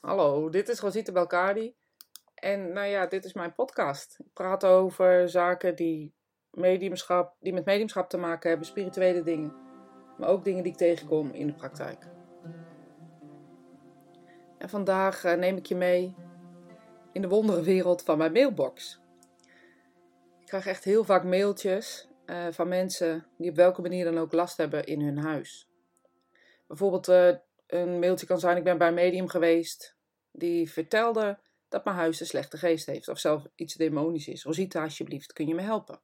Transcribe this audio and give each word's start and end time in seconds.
Hallo, 0.00 0.50
dit 0.50 0.68
is 0.68 0.80
Rosita 0.80 1.12
Belkadi. 1.12 1.74
En 2.34 2.72
nou 2.72 2.86
ja, 2.86 3.06
dit 3.06 3.24
is 3.24 3.32
mijn 3.32 3.54
podcast. 3.54 4.18
Ik 4.18 4.32
praat 4.32 4.64
over 4.64 5.28
zaken 5.28 5.76
die, 5.76 6.14
mediumschap, 6.50 7.36
die 7.40 7.52
met 7.52 7.64
mediumschap 7.64 8.08
te 8.08 8.16
maken 8.16 8.48
hebben, 8.48 8.66
spirituele 8.66 9.22
dingen. 9.22 9.54
Maar 10.18 10.28
ook 10.28 10.44
dingen 10.44 10.62
die 10.62 10.72
ik 10.72 10.78
tegenkom 10.78 11.30
in 11.30 11.46
de 11.46 11.52
praktijk. 11.52 12.06
En 14.58 14.68
vandaag 14.68 15.24
eh, 15.24 15.34
neem 15.34 15.56
ik 15.56 15.66
je 15.66 15.76
mee 15.76 16.14
in 17.12 17.22
de 17.22 17.28
wonderenwereld 17.28 18.02
van 18.02 18.18
mijn 18.18 18.32
mailbox. 18.32 19.00
Ik 20.40 20.46
krijg 20.46 20.66
echt 20.66 20.84
heel 20.84 21.04
vaak 21.04 21.24
mailtjes 21.24 22.08
uh, 22.26 22.46
van 22.50 22.68
mensen 22.68 23.26
die 23.38 23.50
op 23.50 23.56
welke 23.56 23.82
manier 23.82 24.04
dan 24.04 24.18
ook 24.18 24.32
last 24.32 24.56
hebben 24.56 24.84
in 24.84 25.00
hun 25.00 25.18
huis. 25.18 25.68
Bijvoorbeeld 26.66 27.08
uh, 27.08 27.34
een 27.68 27.98
mailtje 27.98 28.26
kan 28.26 28.38
zijn: 28.38 28.56
Ik 28.56 28.64
ben 28.64 28.78
bij 28.78 28.92
medium 28.92 29.28
geweest. 29.28 29.96
Die 30.30 30.70
vertelde 30.70 31.38
dat 31.68 31.84
mijn 31.84 31.96
huis 31.96 32.20
een 32.20 32.26
slechte 32.26 32.56
geest 32.56 32.86
heeft. 32.86 33.08
Of 33.08 33.18
zelf 33.18 33.46
iets 33.54 33.74
demonisch 33.74 34.28
is. 34.28 34.42
Rosita, 34.42 34.82
alsjeblieft, 34.82 35.32
kun 35.32 35.46
je 35.46 35.54
me 35.54 35.62
helpen? 35.62 36.00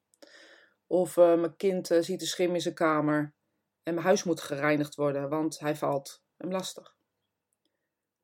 Of 0.86 1.16
uh, 1.16 1.34
mijn 1.34 1.56
kind 1.56 1.90
uh, 1.90 2.02
ziet 2.02 2.20
een 2.20 2.26
schim 2.26 2.54
in 2.54 2.60
zijn 2.60 2.74
kamer. 2.74 3.32
En 3.82 3.94
mijn 3.94 4.06
huis 4.06 4.24
moet 4.24 4.40
gereinigd 4.40 4.94
worden, 4.94 5.28
want 5.28 5.58
hij 5.58 5.76
valt 5.76 6.22
hem 6.36 6.50
lastig. 6.50 6.96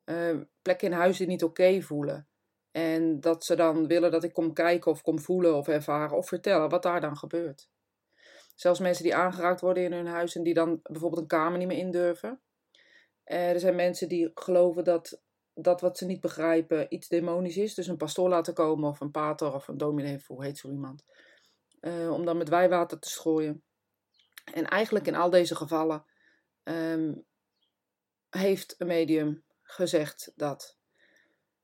Uh, 0.04 0.40
plekken 0.62 0.90
in 0.90 0.96
huis 0.96 1.16
die 1.16 1.26
niet 1.26 1.44
oké 1.44 1.80
voelen. 1.80 2.28
En 2.70 3.20
dat 3.20 3.44
ze 3.44 3.56
dan 3.56 3.86
willen 3.86 4.10
dat 4.10 4.24
ik 4.24 4.32
kom 4.32 4.52
kijken 4.52 4.90
of 4.90 5.02
kom 5.02 5.18
voelen 5.18 5.54
of 5.56 5.68
ervaren 5.68 6.16
of 6.16 6.28
vertellen 6.28 6.68
wat 6.68 6.82
daar 6.82 7.00
dan 7.00 7.16
gebeurt. 7.16 7.70
Zelfs 8.54 8.80
mensen 8.80 9.04
die 9.04 9.14
aangeraakt 9.14 9.60
worden 9.60 9.82
in 9.82 9.92
hun 9.92 10.06
huis 10.06 10.36
en 10.36 10.42
die 10.42 10.54
dan 10.54 10.80
bijvoorbeeld 10.82 11.22
een 11.22 11.28
kamer 11.28 11.58
niet 11.58 11.68
meer 11.68 11.78
indurven. 11.78 12.40
Er 13.30 13.60
zijn 13.60 13.74
mensen 13.74 14.08
die 14.08 14.30
geloven 14.34 14.84
dat 14.84 15.20
dat 15.54 15.80
wat 15.80 15.98
ze 15.98 16.06
niet 16.06 16.20
begrijpen 16.20 16.86
iets 16.94 17.08
demonisch 17.08 17.56
is. 17.56 17.74
Dus 17.74 17.86
een 17.86 17.96
pastoor 17.96 18.28
laten 18.28 18.54
komen 18.54 18.88
of 18.88 19.00
een 19.00 19.10
pater 19.10 19.54
of 19.54 19.68
een 19.68 19.78
dominee, 19.78 20.22
hoe 20.26 20.44
heet 20.44 20.58
zo 20.58 20.70
iemand. 20.70 21.04
Uh, 21.80 22.12
om 22.12 22.24
dan 22.24 22.36
met 22.36 22.48
wijwater 22.48 22.98
te 22.98 23.10
strooien. 23.10 23.62
En 24.54 24.68
eigenlijk 24.68 25.06
in 25.06 25.14
al 25.14 25.30
deze 25.30 25.56
gevallen 25.56 26.04
um, 26.64 27.24
heeft 28.30 28.74
een 28.78 28.86
medium 28.86 29.44
gezegd 29.62 30.32
dat. 30.36 30.78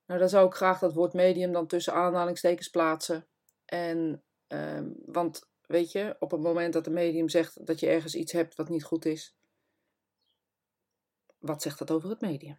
Nou, 0.07 0.21
dan 0.21 0.29
zou 0.29 0.47
ik 0.47 0.55
graag 0.55 0.79
dat 0.79 0.95
woord 0.95 1.13
medium 1.13 1.53
dan 1.53 1.67
tussen 1.67 1.93
aanhalingstekens 1.93 2.69
plaatsen. 2.69 3.27
En, 3.65 4.23
um, 4.49 4.95
want 5.07 5.49
weet 5.67 5.93
je, 5.93 6.17
op 6.19 6.31
het 6.31 6.41
moment 6.41 6.73
dat 6.73 6.87
een 6.87 6.93
medium 6.93 7.29
zegt 7.29 7.67
dat 7.67 7.81
je 7.81 7.87
ergens 7.87 8.15
iets 8.15 8.33
hebt 8.33 8.55
wat 8.55 8.69
niet 8.69 8.85
goed 8.85 9.05
is, 9.05 9.37
wat 11.47 11.63
zegt 11.63 11.79
dat 11.79 11.91
over 11.91 12.11
het 12.11 12.21
medium? 12.21 12.59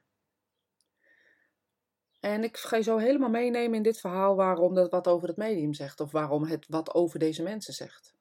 En 2.19 2.43
ik 2.43 2.57
ga 2.57 2.75
je 2.75 2.83
zo 2.83 2.97
helemaal 2.97 3.29
meenemen 3.29 3.77
in 3.77 3.83
dit 3.83 3.99
verhaal 3.99 4.35
waarom 4.35 4.73
dat 4.73 4.91
wat 4.91 5.07
over 5.07 5.27
het 5.27 5.37
medium 5.37 5.73
zegt. 5.73 5.99
Of 5.99 6.11
waarom 6.11 6.43
het 6.43 6.65
wat 6.69 6.93
over 6.93 7.19
deze 7.19 7.43
mensen 7.43 7.73
zegt. 7.73 8.15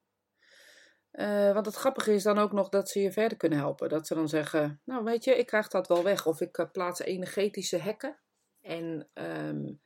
Uh, 1.11 1.53
want 1.53 1.65
het 1.65 1.75
grappige 1.75 2.13
is 2.13 2.23
dan 2.23 2.37
ook 2.37 2.51
nog 2.51 2.69
dat 2.69 2.89
ze 2.89 3.01
je 3.01 3.11
verder 3.11 3.37
kunnen 3.37 3.57
helpen. 3.57 3.89
Dat 3.89 4.07
ze 4.07 4.13
dan 4.13 4.29
zeggen, 4.29 4.81
nou 4.85 5.03
weet 5.03 5.23
je, 5.23 5.37
ik 5.37 5.45
krijg 5.45 5.67
dat 5.67 5.87
wel 5.87 6.03
weg. 6.03 6.25
Of 6.25 6.41
ik 6.41 6.57
uh, 6.57 6.65
plaats 6.71 6.99
energetische 6.99 7.77
hekken. 7.77 8.17
En 8.61 9.09
um, 9.13 9.81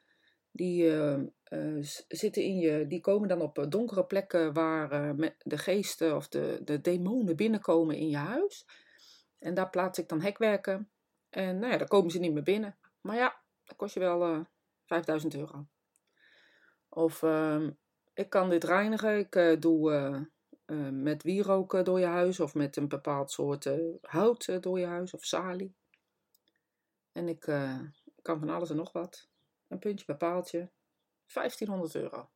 die 0.51 0.83
uh, 0.83 1.19
zitten 2.07 2.43
in 2.43 2.57
je, 2.57 2.87
die 2.87 3.01
komen 3.01 3.27
dan 3.27 3.41
op 3.41 3.65
donkere 3.69 4.05
plekken 4.05 4.53
waar 4.53 5.15
de 5.37 5.57
geesten 5.57 6.15
of 6.15 6.27
de, 6.27 6.61
de 6.63 6.81
demonen 6.81 7.35
binnenkomen 7.35 7.95
in 7.95 8.09
je 8.09 8.17
huis. 8.17 8.65
En 9.41 9.53
daar 9.53 9.69
plaats 9.69 9.99
ik 9.99 10.09
dan 10.09 10.21
hekwerken. 10.21 10.89
En 11.29 11.59
nou 11.59 11.71
ja, 11.71 11.77
dan 11.77 11.87
komen 11.87 12.11
ze 12.11 12.19
niet 12.19 12.33
meer 12.33 12.43
binnen. 12.43 12.77
Maar 13.01 13.15
ja, 13.15 13.41
dat 13.63 13.77
kost 13.77 13.93
je 13.93 13.99
wel 13.99 14.29
uh, 14.29 14.35
eh, 14.35 14.45
5000 14.85 15.35
euro. 15.35 15.67
Of 16.89 17.21
uh, 17.21 17.67
ik 18.13 18.29
kan 18.29 18.49
dit 18.49 18.63
reinigen. 18.63 19.17
Ik 19.17 19.35
uh, 19.35 19.59
doe 19.59 19.91
uh, 20.65 20.89
met 20.89 21.23
wierook 21.23 21.85
door 21.85 21.99
je 21.99 22.05
huis. 22.05 22.39
Of 22.39 22.55
met 22.55 22.75
een 22.75 22.87
bepaald 22.87 23.31
soort 23.31 23.69
hout 24.01 24.63
door 24.63 24.79
je 24.79 24.85
huis. 24.85 25.13
Of 25.13 25.25
salie. 25.25 25.75
En 27.11 27.27
ik 27.27 27.39
kan 28.21 28.39
van 28.39 28.49
alles 28.49 28.69
en 28.69 28.75
nog 28.75 28.91
wat. 28.91 29.29
Een 29.67 29.79
puntje 29.79 30.05
per 30.05 30.17
paaltje. 30.17 30.69
1500 31.33 31.95
euro. 31.95 32.29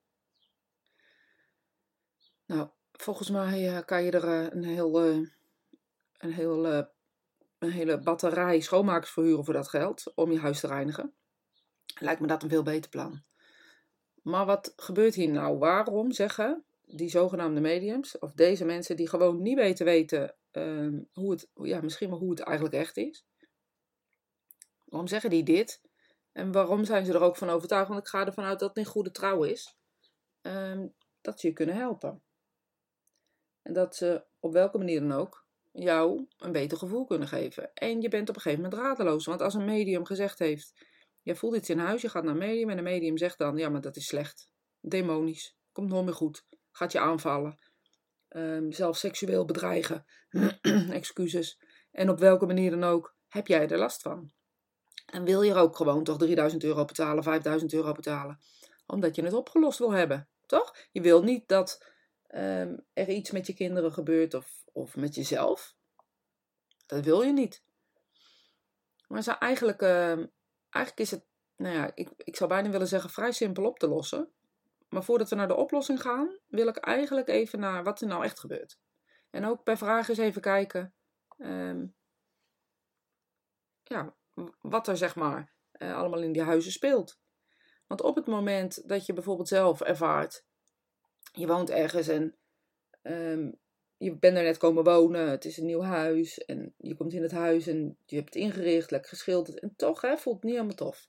Nou, 2.46 2.70
volgens 2.92 3.30
mij 3.30 3.84
kan 3.86 4.04
je 4.04 4.12
er 4.12 4.54
een 4.54 4.64
heel, 4.64 5.00
een 6.18 6.32
heel 6.32 6.94
een 7.60 7.72
hele 7.72 8.00
batterij 8.00 8.60
schoonmakers 8.60 9.12
verhuren 9.12 9.46
voor 9.46 9.54
dat 9.54 9.70
geld 9.70 10.12
om 10.16 10.32
je 10.32 10.40
huis 10.40 10.60
te 10.60 10.68
reinigen 10.68 11.14
lijkt 12.00 12.22
me 12.22 12.28
dat 12.28 12.44
een 12.44 12.50
veel 12.50 12.64
beter 12.64 12.90
plan. 12.90 13.24
Maar 14.22 14.46
wat 14.46 14.74
gebeurt 14.76 15.16
hier 15.16 15.30
nou? 15.30 15.58
Waarom 15.58 16.12
zeggen 16.12 16.66
die 16.86 17.10
zogenaamde 17.10 17.62
mediums, 17.62 18.20
of 18.20 18.32
deze 18.32 18.66
mensen 18.66 18.96
die 18.96 19.10
gewoon 19.10 19.42
niet 19.42 19.56
weten 19.56 19.86
weten 19.86 20.36
uh, 20.52 21.00
hoe 21.14 21.32
het, 21.32 21.50
ja, 21.54 21.82
misschien 21.82 22.10
wel 22.10 22.20
hoe 22.20 22.30
het 22.30 22.40
eigenlijk 22.40 22.76
echt 22.76 22.98
is. 22.98 23.26
Waarom 24.84 25.08
zeggen 25.08 25.30
die 25.30 25.44
dit? 25.44 25.82
En 26.32 26.52
waarom 26.52 26.86
zijn 26.86 27.06
ze 27.06 27.14
er 27.14 27.22
ook 27.22 27.36
van 27.36 27.50
overtuigd? 27.50 27.88
Want 27.88 28.00
ik 28.00 28.08
ga 28.08 28.26
ervan 28.26 28.44
uit 28.44 28.60
dat 28.60 28.70
het 28.70 28.78
in 28.78 28.86
goede 28.86 29.12
trouw 29.12 29.44
is. 29.44 29.78
Um, 30.42 30.94
dat 31.22 31.40
ze 31.40 31.48
je 31.48 31.54
kunnen 31.54 31.76
helpen. 31.76 32.22
En 33.62 33.74
dat 33.74 33.96
ze 33.96 34.24
op 34.40 34.54
welke 34.54 34.78
manier 34.78 35.00
dan 35.00 35.12
ook 35.12 35.45
jou 35.84 36.26
een 36.38 36.52
beter 36.52 36.78
gevoel 36.78 37.06
kunnen 37.06 37.28
geven. 37.28 37.74
En 37.74 38.02
je 38.02 38.10
bent 38.10 38.30
op 38.30 38.36
een 38.36 38.42
gegeven 38.42 38.64
moment 38.64 38.82
radeloos. 38.82 39.26
Want 39.26 39.42
als 39.42 39.54
een 39.54 39.66
medium 39.66 40.06
gezegd 40.06 40.40
heeft 40.40 40.74
je 41.26 41.36
voelt 41.36 41.56
iets 41.56 41.70
in 41.70 41.80
huis, 41.80 42.02
je 42.02 42.10
gaat 42.10 42.24
naar 42.24 42.34
een 42.34 42.40
medium 42.40 42.70
en 42.70 42.76
de 42.76 42.82
medium 42.82 43.18
zegt 43.18 43.38
dan, 43.38 43.58
ja, 43.58 43.70
maar 43.70 43.82
dat 43.82 43.96
is 43.96 44.08
slecht. 44.08 44.50
Demonisch. 44.80 45.58
Komt 45.72 45.90
nooit 45.90 46.06
meer 46.06 46.14
goed. 46.14 46.46
Gaat 46.72 46.92
je 46.92 47.00
aanvallen. 47.00 47.60
Um, 48.30 48.72
zelfs 48.72 49.00
seksueel 49.00 49.46
bedreigen. 49.46 50.06
Excuses. 50.90 51.60
En 51.92 52.10
op 52.10 52.20
welke 52.20 52.46
manier 52.46 52.70
dan 52.70 52.84
ook 52.84 53.16
heb 53.28 53.48
jij 53.48 53.70
er 53.70 53.78
last 53.78 54.02
van. 54.02 54.32
En 55.06 55.24
wil 55.24 55.42
je 55.42 55.52
er 55.52 55.58
ook 55.58 55.76
gewoon 55.76 56.04
toch 56.04 56.18
3000 56.18 56.64
euro 56.64 56.86
betalen, 56.86 57.24
5000 57.24 57.74
euro 57.74 57.92
betalen. 57.92 58.40
Omdat 58.86 59.16
je 59.16 59.24
het 59.24 59.34
opgelost 59.34 59.80
wil 59.80 59.92
hebben. 59.92 60.30
Toch? 60.46 60.76
Je 60.92 61.02
wil 61.02 61.24
niet 61.24 61.48
dat 61.48 61.86
um, 62.28 62.86
er 62.94 63.10
iets 63.10 63.32
met 63.32 63.48
je 63.48 63.54
kinderen 63.54 63.94
gebeurt 63.94 64.34
of, 64.34 64.65
of 64.76 64.96
met 64.96 65.16
jezelf. 65.16 65.76
Dat 66.86 67.04
wil 67.04 67.22
je 67.22 67.34
niet. 67.34 67.64
Maar 69.08 69.24
ze 69.24 69.32
eigenlijk 69.32 69.82
uh, 69.82 70.18
eigenlijk 70.70 71.00
is 71.00 71.12
het, 71.12 71.26
nou 71.56 71.76
ja, 71.76 71.92
ik, 71.96 72.10
ik 72.18 72.36
zou 72.36 72.50
bijna 72.50 72.70
willen 72.70 72.88
zeggen 72.88 73.10
vrij 73.10 73.32
simpel 73.32 73.66
op 73.66 73.80
te 73.80 73.88
lossen. 73.88 74.32
Maar 74.90 75.04
voordat 75.04 75.30
we 75.30 75.36
naar 75.36 75.48
de 75.48 75.56
oplossing 75.56 76.02
gaan, 76.02 76.40
wil 76.48 76.68
ik 76.68 76.78
eigenlijk 76.78 77.28
even 77.28 77.60
naar 77.60 77.84
wat 77.84 78.02
er 78.02 78.08
nou 78.08 78.24
echt 78.24 78.40
gebeurt. 78.40 78.80
En 79.30 79.46
ook 79.46 79.64
bij 79.64 79.78
vragen 79.78 80.10
eens 80.10 80.18
even 80.18 80.42
kijken, 80.42 80.94
um, 81.38 81.96
ja, 83.84 84.16
wat 84.62 84.88
er 84.88 84.98
zeg 84.98 85.16
maar 85.16 85.54
uh, 85.78 85.96
allemaal 85.98 86.22
in 86.22 86.32
die 86.32 86.42
huizen 86.42 86.72
speelt. 86.72 87.20
Want 87.88 88.02
op 88.02 88.16
het 88.16 88.26
moment 88.26 88.90
dat 88.90 89.06
je 89.06 89.14
bijvoorbeeld 89.14 89.48
zelf 89.48 89.82
ervaart, 89.82 90.46
je 91.32 91.48
woont 91.48 91.70
ergens 91.70 92.08
en 92.08 92.38
um, 93.02 93.60
je 93.98 94.18
bent 94.18 94.38
er 94.38 94.44
net 94.44 94.58
komen 94.58 94.84
wonen, 94.84 95.30
het 95.30 95.46
is 95.46 95.58
een 95.58 95.66
nieuw 95.66 95.82
huis 95.82 96.46
en 96.46 96.74
je 96.78 96.96
komt 96.96 97.14
in 97.14 97.22
het 97.22 97.32
huis 97.32 97.68
en 97.68 97.98
je 98.06 98.16
hebt 98.16 98.34
het 98.34 98.44
ingericht, 98.44 98.92
lekker 98.92 99.10
geschilderd 99.10 99.60
en 99.60 99.74
toch 99.76 100.02
hè, 100.02 100.18
voelt 100.18 100.36
het 100.36 100.44
niet 100.44 100.54
helemaal 100.54 100.76
tof. 100.76 101.08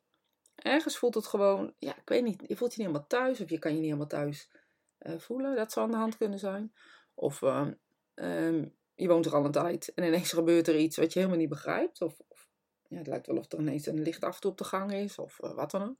Ergens 0.54 0.98
voelt 0.98 1.14
het 1.14 1.26
gewoon, 1.26 1.74
ja, 1.78 1.96
ik 1.96 2.08
weet 2.08 2.24
niet, 2.24 2.44
je 2.46 2.56
voelt 2.56 2.74
je 2.74 2.78
niet 2.78 2.86
helemaal 2.86 3.08
thuis 3.08 3.40
of 3.40 3.50
je 3.50 3.58
kan 3.58 3.70
je 3.70 3.76
niet 3.76 3.86
helemaal 3.86 4.06
thuis 4.06 4.50
uh, 4.98 5.18
voelen. 5.18 5.56
Dat 5.56 5.72
zou 5.72 5.86
aan 5.86 5.92
de 5.92 5.98
hand 5.98 6.16
kunnen 6.16 6.38
zijn. 6.38 6.72
Of 7.14 7.42
uh, 7.42 7.68
um, 8.14 8.76
je 8.94 9.08
woont 9.08 9.26
er 9.26 9.34
al 9.34 9.44
een 9.44 9.52
tijd 9.52 9.92
en 9.94 10.04
ineens 10.04 10.32
gebeurt 10.40 10.68
er 10.68 10.76
iets 10.76 10.96
wat 10.96 11.12
je 11.12 11.18
helemaal 11.18 11.40
niet 11.40 11.48
begrijpt. 11.48 12.00
Of, 12.00 12.20
of 12.28 12.48
ja, 12.88 12.96
het 12.96 13.06
lijkt 13.06 13.26
wel 13.26 13.36
of 13.36 13.52
er 13.52 13.58
ineens 13.58 13.86
een 13.86 14.02
licht 14.02 14.24
af 14.24 14.34
en 14.34 14.40
toe 14.40 14.50
op 14.50 14.58
de 14.58 14.64
gang 14.64 14.92
is 14.92 15.18
of 15.18 15.38
uh, 15.42 15.54
wat 15.54 15.70
dan 15.70 15.82
ook. 15.82 15.96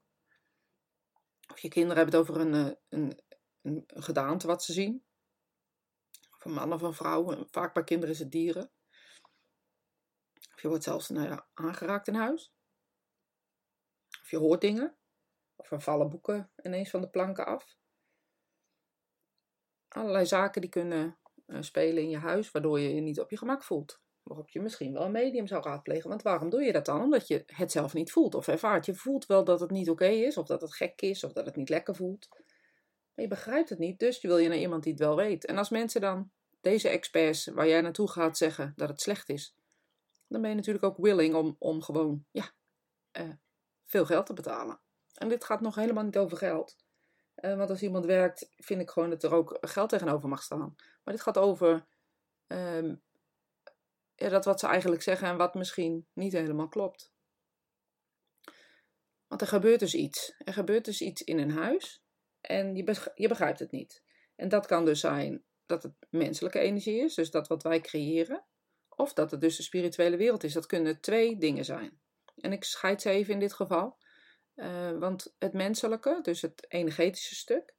Of 1.53 1.59
je 1.59 1.69
kinderen 1.69 1.97
hebben 1.97 2.15
het 2.15 2.29
over 2.29 2.41
een, 2.41 2.77
een, 2.89 3.21
een, 3.63 3.85
een 3.87 4.03
gedaante 4.03 4.47
wat 4.47 4.65
ze 4.65 4.73
zien 4.73 5.06
man 6.49 6.73
of 6.73 6.83
een 6.83 6.95
vrouw. 6.95 7.47
Vaak 7.51 7.75
bij 7.75 7.85
kinderen 7.85 8.15
is 8.15 8.21
het 8.21 8.31
dieren. 8.31 8.71
Of 10.55 10.63
je 10.63 10.69
wordt 10.69 10.85
zelfs 10.85 11.09
nou 11.09 11.41
aangeraakt 11.55 12.09
in 12.09 12.15
huis. 12.15 12.53
Of 14.23 14.31
je 14.31 14.39
hoort 14.39 14.61
dingen. 14.61 14.97
Of 15.57 15.71
er 15.71 15.81
vallen 15.81 16.11
boeken 16.11 16.51
ineens 16.63 16.91
van 16.91 17.01
de 17.01 17.09
planken 17.09 17.47
af. 17.47 17.77
Allerlei 19.89 20.27
zaken 20.27 20.61
die 20.61 20.71
kunnen 20.71 21.19
uh, 21.47 21.63
spelen 21.63 22.03
in 22.03 22.09
je 22.09 22.19
huis, 22.19 22.51
waardoor 22.51 22.81
je 22.81 22.95
je 22.95 23.01
niet 23.01 23.21
op 23.21 23.31
je 23.31 23.39
gemak 23.39 23.63
voelt. 23.63 24.01
Waarop 24.23 24.49
je 24.49 24.61
misschien 24.61 24.93
wel 24.93 25.05
een 25.05 25.13
medium 25.13 25.47
zou 25.47 25.63
raadplegen. 25.63 26.09
Want 26.09 26.23
waarom 26.23 26.51
doe 26.51 26.63
je 26.63 26.73
dat 26.73 26.85
dan? 26.85 27.03
Omdat 27.03 27.29
je 27.29 27.43
het 27.47 27.73
zelf 27.73 27.95
niet 27.95 28.13
voelt 28.13 28.35
of 28.35 28.49
ervaart. 28.49 28.87
Je 28.87 28.95
voelt 28.95 29.27
wel 29.27 29.45
dat 29.45 29.61
het 29.61 29.71
niet 29.71 29.91
oké 29.91 30.07
is, 30.07 30.37
of 30.37 30.47
dat 30.47 30.61
het 30.61 30.75
gek 30.75 31.01
is, 31.01 31.25
of 31.25 31.33
dat 31.33 31.47
het 31.47 31.57
niet 31.57 31.69
lekker 31.69 31.95
voelt. 31.95 32.29
Maar 33.15 33.25
je 33.25 33.29
begrijpt 33.29 33.69
het 33.69 33.79
niet, 33.79 33.99
dus 33.99 34.21
je 34.21 34.29
wil 34.29 34.39
je 34.39 34.49
naar 34.49 34.59
iemand 34.59 34.83
die 34.83 34.93
het 34.93 35.01
wel 35.01 35.17
weet. 35.17 35.45
En 35.45 35.59
als 35.59 35.71
mensen 35.71 36.01
dan 36.01 36.31
deze 36.67 36.89
experts 36.89 37.47
waar 37.47 37.69
jij 37.69 37.81
naartoe 37.81 38.11
gaat 38.11 38.37
zeggen 38.37 38.73
dat 38.77 38.89
het 38.89 39.01
slecht 39.01 39.29
is, 39.29 39.55
dan 40.29 40.41
ben 40.41 40.51
je 40.51 40.57
natuurlijk 40.57 40.85
ook 40.85 40.97
willing 40.97 41.35
om, 41.35 41.57
om 41.59 41.83
gewoon 41.83 42.25
ja, 42.31 42.53
uh, 43.13 43.29
veel 43.85 44.07
geld 44.07 44.27
te 44.27 44.33
betalen. 44.33 44.81
En 45.15 45.29
dit 45.29 45.45
gaat 45.45 45.61
nog 45.61 45.75
helemaal 45.75 46.05
niet 46.05 46.19
over 46.19 46.37
geld. 46.37 46.77
Uh, 47.37 47.57
want 47.57 47.71
als 47.71 47.83
iemand 47.83 48.05
werkt, 48.05 48.51
vind 48.57 48.81
ik 48.81 48.91
gewoon 48.91 49.11
dat 49.11 49.23
er 49.23 49.35
ook 49.35 49.59
geld 49.61 49.89
tegenover 49.89 50.29
mag 50.29 50.43
staan. 50.43 50.75
Maar 50.77 51.15
dit 51.15 51.21
gaat 51.23 51.39
over 51.39 51.87
ja, 54.15 54.29
dat 54.29 54.45
wat 54.45 54.61
ze 54.61 54.67
eigenlijk 54.67 55.03
zeggen 55.03 55.29
en 55.29 55.37
wat 55.37 55.55
misschien 55.55 56.07
niet 56.13 56.33
helemaal 56.33 56.69
klopt. 56.69 57.13
Want 59.27 59.41
er 59.41 59.47
gebeurt 59.47 59.81
dus 59.81 59.95
iets. 59.95 60.35
Er 60.39 60.53
gebeurt 60.53 60.85
dus 60.85 61.01
iets 61.01 61.23
in 61.23 61.39
een 61.39 61.51
huis 61.51 62.03
en 62.41 62.77
je, 62.77 63.13
je 63.15 63.29
begrijpt 63.29 63.59
het 63.59 63.71
niet. 63.71 64.03
En 64.37 64.49
dat 64.49 64.67
kan 64.67 64.85
dus 64.85 65.01
zijn 65.01 65.45
dat 65.67 65.83
het 65.83 65.93
menselijke 66.11 66.59
energie 66.59 67.01
is, 67.01 67.15
dus 67.15 67.31
dat 67.31 67.49
wat 67.49 67.63
wij 67.63 67.81
creëren, 67.81 68.45
of 68.89 69.13
dat 69.13 69.31
het 69.31 69.41
dus 69.41 69.57
de 69.57 69.63
spirituele 69.63 70.17
wereld 70.17 70.45
is. 70.45 70.53
Dat 70.53 70.67
kunnen 70.67 71.01
twee 71.01 71.39
dingen 71.39 71.65
zijn. 71.65 72.01
En 72.37 72.53
ik 72.53 72.65
scheid 72.65 73.03
ze 73.03 73.11
even 73.11 73.33
in 73.33 73.41
dit 73.41 73.53
geval. 73.53 73.97
Uh, 74.57 74.99
want 74.99 75.35
het 75.39 75.53
menselijke, 75.53 76.19
dus 76.23 76.43
het 76.43 76.67
energetische 76.69 77.35
stuk, 77.35 77.75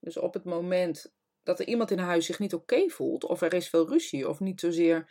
dus 0.00 0.16
op 0.16 0.34
het 0.34 0.44
moment 0.44 1.14
dat 1.42 1.60
er 1.60 1.66
iemand 1.66 1.90
in 1.90 1.98
huis 1.98 2.26
zich 2.26 2.38
niet 2.38 2.54
oké 2.54 2.88
voelt, 2.88 3.24
of 3.24 3.40
er 3.40 3.54
is 3.54 3.68
veel 3.68 3.88
ruzie, 3.88 4.28
of 4.28 4.40
niet 4.40 4.60
zozeer 4.60 5.10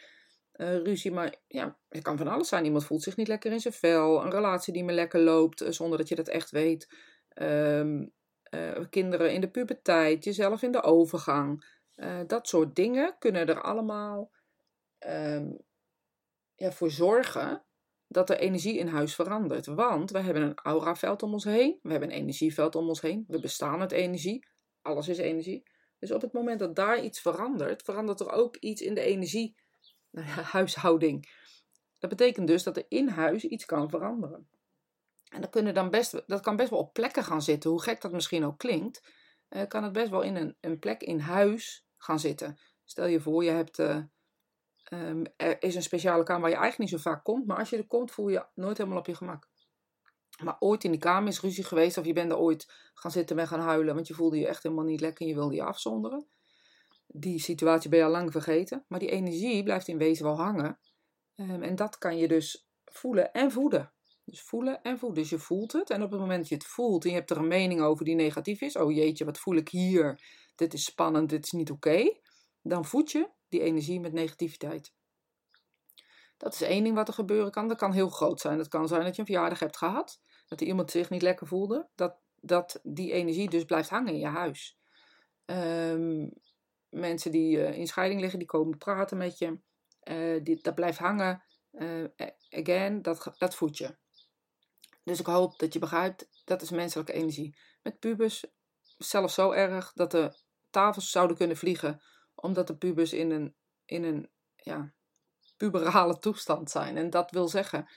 uh, 0.55 0.77
ruzie, 0.77 1.11
maar 1.11 1.35
ja, 1.47 1.77
het 1.89 2.03
kan 2.03 2.17
van 2.17 2.27
alles 2.27 2.47
zijn. 2.47 2.65
Iemand 2.65 2.85
voelt 2.85 3.03
zich 3.03 3.15
niet 3.15 3.27
lekker 3.27 3.51
in 3.51 3.59
zijn 3.59 3.73
vel, 3.73 4.23
een 4.23 4.31
relatie 4.31 4.73
die 4.73 4.83
me 4.83 4.91
lekker 4.91 5.19
loopt 5.19 5.61
uh, 5.61 5.69
zonder 5.69 5.97
dat 5.97 6.07
je 6.07 6.15
dat 6.15 6.27
echt 6.27 6.51
weet. 6.51 6.93
Um, 7.41 8.13
kinderen 8.89 9.33
in 9.33 9.41
de 9.41 9.49
puberteit, 9.49 10.23
jezelf 10.23 10.61
in 10.61 10.71
de 10.71 10.83
overgang. 10.83 11.65
Dat 12.27 12.47
soort 12.47 12.75
dingen 12.75 13.15
kunnen 13.19 13.47
er 13.47 13.61
allemaal 13.61 14.31
um, 15.07 15.57
ja, 16.55 16.71
voor 16.71 16.91
zorgen 16.91 17.63
dat 18.07 18.27
de 18.27 18.37
energie 18.37 18.77
in 18.77 18.87
huis 18.87 19.15
verandert. 19.15 19.65
Want 19.65 20.11
we 20.11 20.19
hebben 20.19 20.43
een 20.43 20.57
auraveld 20.57 21.23
om 21.23 21.33
ons 21.33 21.43
heen, 21.43 21.79
we 21.81 21.91
hebben 21.91 22.09
een 22.11 22.17
energieveld 22.17 22.75
om 22.75 22.87
ons 22.87 23.01
heen, 23.01 23.25
we 23.27 23.39
bestaan 23.39 23.79
uit 23.79 23.91
energie, 23.91 24.47
alles 24.81 25.07
is 25.07 25.17
energie. 25.17 25.63
Dus 25.99 26.11
op 26.11 26.21
het 26.21 26.33
moment 26.33 26.59
dat 26.59 26.75
daar 26.75 27.03
iets 27.03 27.19
verandert, 27.19 27.81
verandert 27.81 28.19
er 28.19 28.31
ook 28.31 28.55
iets 28.57 28.81
in 28.81 28.93
de 28.93 29.01
energie, 29.01 29.55
nou. 30.09 31.19
Dat 31.99 32.09
betekent 32.09 32.47
dus 32.47 32.63
dat 32.63 32.77
er 32.77 32.85
in 32.87 33.07
huis 33.07 33.43
iets 33.43 33.65
kan 33.65 33.89
veranderen. 33.89 34.47
En 35.29 35.41
dat, 35.41 35.49
kunnen 35.49 35.73
dan 35.73 35.89
best, 35.89 36.23
dat 36.27 36.41
kan 36.41 36.55
best 36.55 36.69
wel 36.69 36.79
op 36.79 36.93
plekken 36.93 37.23
gaan 37.23 37.41
zitten, 37.41 37.69
hoe 37.69 37.81
gek 37.81 38.01
dat 38.01 38.11
misschien 38.11 38.45
ook 38.45 38.57
klinkt, 38.57 39.01
kan 39.67 39.83
het 39.83 39.93
best 39.93 40.09
wel 40.09 40.21
in 40.21 40.35
een, 40.35 40.57
een 40.59 40.79
plek 40.79 41.01
in 41.01 41.19
huis 41.19 41.85
gaan 41.97 42.19
zitten. 42.19 42.59
Stel 42.85 43.05
je 43.05 43.19
voor, 43.19 43.43
je 43.43 43.49
hebt 43.49 43.79
uh, 43.79 43.97
Um, 44.93 45.23
er 45.35 45.63
is 45.63 45.75
een 45.75 45.81
speciale 45.81 46.23
kamer 46.23 46.41
waar 46.41 46.49
je 46.49 46.55
eigenlijk 46.55 46.91
niet 46.91 47.01
zo 47.01 47.09
vaak 47.09 47.23
komt, 47.23 47.45
maar 47.45 47.57
als 47.57 47.69
je 47.69 47.77
er 47.77 47.87
komt 47.87 48.11
voel 48.11 48.27
je 48.27 48.33
je 48.33 48.45
nooit 48.61 48.77
helemaal 48.77 48.99
op 48.99 49.05
je 49.05 49.15
gemak. 49.15 49.49
Maar 50.43 50.55
ooit 50.59 50.83
in 50.83 50.91
die 50.91 50.99
kamer 50.99 51.27
is 51.27 51.41
ruzie 51.41 51.63
geweest 51.63 51.97
of 51.97 52.05
je 52.05 52.13
bent 52.13 52.31
er 52.31 52.37
ooit 52.37 52.73
gaan 52.93 53.11
zitten 53.11 53.39
en 53.39 53.47
gaan 53.47 53.59
huilen, 53.59 53.95
want 53.95 54.07
je 54.07 54.13
voelde 54.13 54.37
je 54.37 54.47
echt 54.47 54.63
helemaal 54.63 54.83
niet 54.85 55.01
lekker 55.01 55.21
en 55.21 55.27
je 55.27 55.35
wilde 55.35 55.55
je 55.55 55.63
afzonderen. 55.63 56.27
Die 57.07 57.39
situatie 57.39 57.89
ben 57.89 57.99
je 57.99 58.05
al 58.05 58.11
lang 58.11 58.31
vergeten, 58.31 58.85
maar 58.87 58.99
die 58.99 59.09
energie 59.09 59.63
blijft 59.63 59.87
in 59.87 59.97
wezen 59.97 60.25
wel 60.25 60.37
hangen. 60.37 60.79
Um, 61.35 61.63
en 61.63 61.75
dat 61.75 61.97
kan 61.97 62.17
je 62.17 62.27
dus 62.27 62.67
voelen 62.85 63.33
en 63.33 63.51
voeden. 63.51 63.93
Dus 64.25 64.41
voelen 64.41 64.81
en 64.81 64.99
voeden. 64.99 65.21
Dus 65.21 65.29
je 65.29 65.39
voelt 65.39 65.71
het 65.71 65.89
en 65.89 66.03
op 66.03 66.11
het 66.11 66.19
moment 66.19 66.39
dat 66.39 66.49
je 66.49 66.55
het 66.55 66.65
voelt 66.65 67.03
en 67.03 67.09
je 67.09 67.15
hebt 67.15 67.29
er 67.29 67.37
een 67.37 67.47
mening 67.47 67.81
over 67.81 68.05
die 68.05 68.15
negatief 68.15 68.61
is, 68.61 68.75
oh 68.75 68.91
jeetje, 68.91 69.25
wat 69.25 69.39
voel 69.39 69.55
ik 69.55 69.69
hier? 69.69 70.21
Dit 70.55 70.73
is 70.73 70.83
spannend, 70.83 71.29
dit 71.29 71.45
is 71.45 71.51
niet 71.51 71.71
oké. 71.71 72.17
Dan 72.61 72.85
voed 72.85 73.11
je 73.11 73.29
die 73.49 73.61
energie 73.61 73.99
met 73.99 74.13
negativiteit. 74.13 74.93
Dat 76.37 76.53
is 76.53 76.61
één 76.61 76.83
ding 76.83 76.95
wat 76.95 77.07
er 77.07 77.13
gebeuren 77.13 77.51
kan. 77.51 77.67
Dat 77.67 77.77
kan 77.77 77.91
heel 77.91 78.09
groot 78.09 78.39
zijn. 78.39 78.57
Dat 78.57 78.67
kan 78.67 78.87
zijn 78.87 79.03
dat 79.03 79.15
je 79.15 79.21
een 79.21 79.27
verjaardag 79.27 79.59
hebt 79.59 79.77
gehad, 79.77 80.21
dat 80.47 80.61
iemand 80.61 80.91
zich 80.91 81.09
niet 81.09 81.21
lekker 81.21 81.47
voelde, 81.47 81.87
dat, 81.95 82.17
dat 82.41 82.79
die 82.83 83.11
energie 83.11 83.49
dus 83.49 83.65
blijft 83.65 83.89
hangen 83.89 84.13
in 84.13 84.19
je 84.19 84.27
huis. 84.27 84.77
Um, 85.45 86.33
mensen 86.89 87.31
die 87.31 87.57
uh, 87.57 87.77
in 87.77 87.87
scheiding 87.87 88.21
liggen, 88.21 88.39
die 88.39 88.47
komen 88.47 88.77
praten 88.77 89.17
met 89.17 89.37
je. 89.37 89.59
Uh, 90.03 90.43
die, 90.43 90.61
dat 90.61 90.75
blijft 90.75 90.97
hangen. 90.97 91.43
Uh, 91.71 92.05
again, 92.49 93.01
dat, 93.01 93.33
dat 93.37 93.55
voedt 93.55 93.77
je. 93.77 93.95
Dus 95.03 95.19
ik 95.19 95.25
hoop 95.25 95.59
dat 95.59 95.73
je 95.73 95.79
begrijpt, 95.79 96.29
dat 96.45 96.61
is 96.61 96.69
menselijke 96.69 97.13
energie. 97.13 97.57
Met 97.81 97.99
pubers 97.99 98.45
zelfs 98.97 99.33
zo 99.33 99.51
erg 99.51 99.91
dat 99.93 100.11
de 100.11 100.37
tafels 100.69 101.11
zouden 101.11 101.37
kunnen 101.37 101.57
vliegen 101.57 102.01
omdat 102.35 102.67
de 102.67 102.77
pubers 102.77 103.13
in 103.13 103.31
een, 103.31 103.55
in 103.85 104.03
een 104.03 104.29
ja, 104.55 104.93
puberale 105.57 106.19
toestand 106.19 106.71
zijn. 106.71 106.97
En 106.97 107.09
dat 107.09 107.31
wil 107.31 107.47
zeggen 107.47 107.89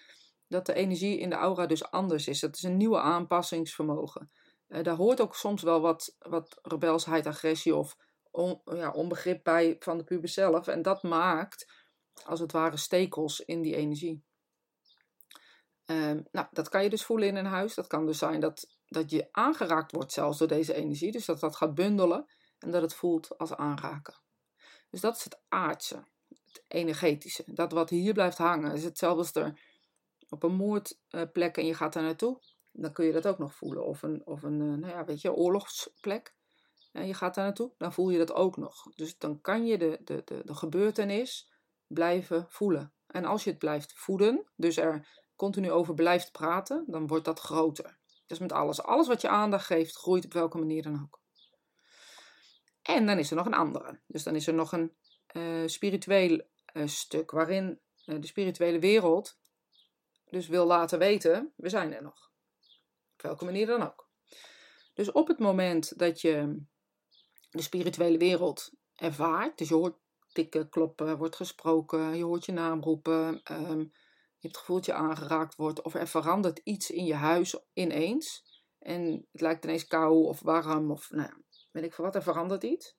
dat 0.49 0.67
de 0.67 0.75
energie 0.75 1.19
in 1.19 1.31
de 1.31 1.37
aura 1.37 1.67
dus 1.67 1.91
anders 1.91 2.29
is. 2.29 2.41
Dat 2.41 2.57
is 2.57 2.63
een 2.63 2.77
nieuwe 2.77 3.01
aanpassingsvermogen. 3.01 4.31
Uh, 4.69 4.83
daar 4.83 4.97
hoort 4.97 5.21
ook 5.21 5.35
soms 5.35 5.63
wel 5.63 5.81
wat, 5.81 6.17
wat 6.19 6.59
rebelsheid, 6.63 7.27
agressie 7.27 7.75
of 7.75 7.97
ja, 8.65 8.91
onbegrip 8.91 9.45
bij 9.45 9.77
van 9.79 9.99
de 9.99 10.05
puber 10.05 10.29
zelf. 10.29 10.67
En 10.67 10.83
dat 10.83 11.03
maakt 11.03 11.73
als 12.25 12.41
het 12.41 12.53
ware 12.53 12.77
stekels 12.77 13.41
in 13.41 13.63
die 13.63 13.77
energie. 13.77 14.25
Uh, 15.87 16.21
nou, 16.33 16.47
dat 16.51 16.69
kan 16.69 16.83
je 16.83 16.91
dus 16.91 17.05
voelen 17.05 17.29
in 17.29 17.37
een 17.37 17.47
huis. 17.47 17.75
Dat 17.75 17.87
kan 17.87 18.07
dus 18.07 18.19
zijn 18.19 18.41
dat, 18.41 18.69
dat 18.89 19.11
je 19.11 19.29
aangeraakt 19.31 19.93
wordt 19.93 20.13
zelfs 20.13 20.39
door 20.39 20.49
deze 20.49 20.75
energie. 20.75 21.13
Dus 21.13 21.25
dat 21.25 21.41
dat 21.41 21.57
gaat 21.57 21.75
bundelen 21.75 22.27
en 22.59 22.71
dat 22.71 22.83
het 22.83 22.95
voelt 22.95 23.39
als 23.39 23.55
aanraken. 23.55 24.15
Dus 24.91 25.01
dat 25.01 25.17
is 25.17 25.25
het 25.25 25.39
aardse, 25.49 26.05
het 26.29 26.65
energetische. 26.69 27.43
Dat 27.47 27.73
wat 27.73 27.91
hier 27.91 28.13
blijft 28.13 28.39
hangen. 28.39 28.73
is 28.73 28.85
hetzelfde 28.85 29.19
als 29.19 29.35
er 29.35 29.61
op 30.29 30.43
een 30.43 30.55
moordplek 30.55 31.57
en 31.57 31.67
je 31.67 31.75
gaat 31.75 31.93
daar 31.93 32.03
naartoe. 32.03 32.39
Dan 32.73 32.93
kun 32.93 33.05
je 33.05 33.13
dat 33.13 33.27
ook 33.27 33.39
nog 33.39 33.55
voelen. 33.55 33.87
Of 33.87 34.03
een, 34.03 34.27
of 34.27 34.43
een 34.43 34.61
eh, 34.61 34.67
nou 34.67 34.87
ja, 34.87 35.05
weet 35.05 35.21
je, 35.21 35.33
oorlogsplek. 35.33 36.35
En 36.93 37.07
je 37.07 37.15
gaat 37.15 37.35
daar 37.35 37.45
naartoe, 37.45 37.71
dan 37.79 37.93
voel 37.93 38.11
je 38.11 38.19
dat 38.19 38.33
ook 38.33 38.57
nog. 38.57 38.93
Dus 38.95 39.19
dan 39.19 39.41
kan 39.41 39.67
je 39.67 39.79
de, 39.79 40.01
de, 40.05 40.23
de 40.45 40.55
gebeurtenis 40.55 41.51
blijven 41.87 42.47
voelen. 42.49 42.93
En 43.07 43.25
als 43.25 43.45
je 43.45 43.51
het 43.51 43.59
blijft 43.59 43.93
voeden, 43.93 44.47
dus 44.55 44.77
er 44.77 45.25
continu 45.37 45.71
over 45.71 45.95
blijft 45.95 46.33
praten, 46.33 46.85
dan 46.87 47.07
wordt 47.07 47.25
dat 47.25 47.41
groter. 47.41 47.99
Dus 48.27 48.39
met 48.39 48.53
alles. 48.53 48.83
Alles 48.83 49.07
wat 49.07 49.21
je 49.21 49.29
aandacht 49.29 49.67
geeft, 49.67 49.97
groeit 49.97 50.25
op 50.25 50.33
welke 50.33 50.59
manier 50.59 50.83
dan 50.83 51.03
ook. 51.03 51.21
En 52.83 53.07
dan 53.07 53.19
is 53.19 53.31
er 53.31 53.37
nog 53.37 53.47
een 53.47 53.55
andere. 53.55 54.01
Dus 54.07 54.23
dan 54.23 54.35
is 54.35 54.47
er 54.47 54.55
nog 54.55 54.73
een 54.73 54.93
uh, 55.33 55.67
spiritueel 55.67 56.43
uh, 56.73 56.87
stuk 56.87 57.31
waarin 57.31 57.81
uh, 58.07 58.21
de 58.21 58.27
spirituele 58.27 58.79
wereld 58.79 59.39
dus 60.31 60.49
wil 60.49 60.67
laten 60.67 60.99
weten, 60.99 61.53
we 61.57 61.69
zijn 61.69 61.93
er 61.95 62.03
nog. 62.03 62.31
Op 63.13 63.23
welke 63.23 63.45
manier 63.45 63.67
dan 63.67 63.83
ook. 63.83 64.09
Dus 64.95 65.13
op 65.13 65.29
het 65.29 65.39
moment 65.39 65.99
dat 65.99 66.21
je 66.21 66.63
de 67.51 67.63
spirituele 67.63 68.19
wereld 68.19 68.73
ervaart, 68.95 69.59
dus 69.59 69.69
je 69.69 69.75
hoort 69.75 69.97
tikken, 70.33 70.69
kloppen, 70.69 71.19
wordt 71.19 71.37
gesproken, 71.37 72.17
je 72.17 72.25
hoort 72.25 72.45
je 72.45 72.53
naam 72.53 72.83
roepen, 72.83 73.41
je 73.45 73.91
hebt 74.47 74.67
het 74.67 74.85
je 74.85 74.93
aangeraakt 74.93 75.55
wordt 75.55 75.83
of 75.83 75.95
er 75.95 76.09
verandert 76.09 76.61
iets 76.65 76.91
in 76.91 77.05
je 77.05 77.15
huis 77.15 77.59
ineens. 77.73 78.45
En 78.79 79.27
het 79.33 79.41
lijkt 79.41 79.65
ineens 79.65 79.87
kou 79.87 80.25
of 80.25 80.41
warm 80.41 80.91
of 80.91 81.11
nou 81.11 81.29
ja, 81.29 81.37
weet 81.71 81.85
ik 81.85 81.95
veel 81.95 82.05
wat, 82.05 82.15
er 82.15 82.23
verandert 82.23 82.63
iets. 82.63 82.97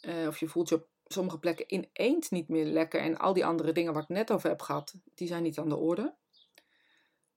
Uh, 0.00 0.26
of 0.26 0.38
je 0.38 0.48
voelt 0.48 0.68
je 0.68 0.74
op 0.74 0.88
sommige 1.04 1.38
plekken 1.38 1.74
ineens 1.74 2.30
niet 2.30 2.48
meer 2.48 2.64
lekker 2.64 3.00
en 3.00 3.16
al 3.16 3.32
die 3.32 3.46
andere 3.46 3.72
dingen 3.72 3.92
waar 3.92 4.02
ik 4.02 4.08
net 4.08 4.32
over 4.32 4.48
heb 4.48 4.62
gehad, 4.62 4.94
die 5.14 5.28
zijn 5.28 5.42
niet 5.42 5.58
aan 5.58 5.68
de 5.68 5.76
orde. 5.76 6.16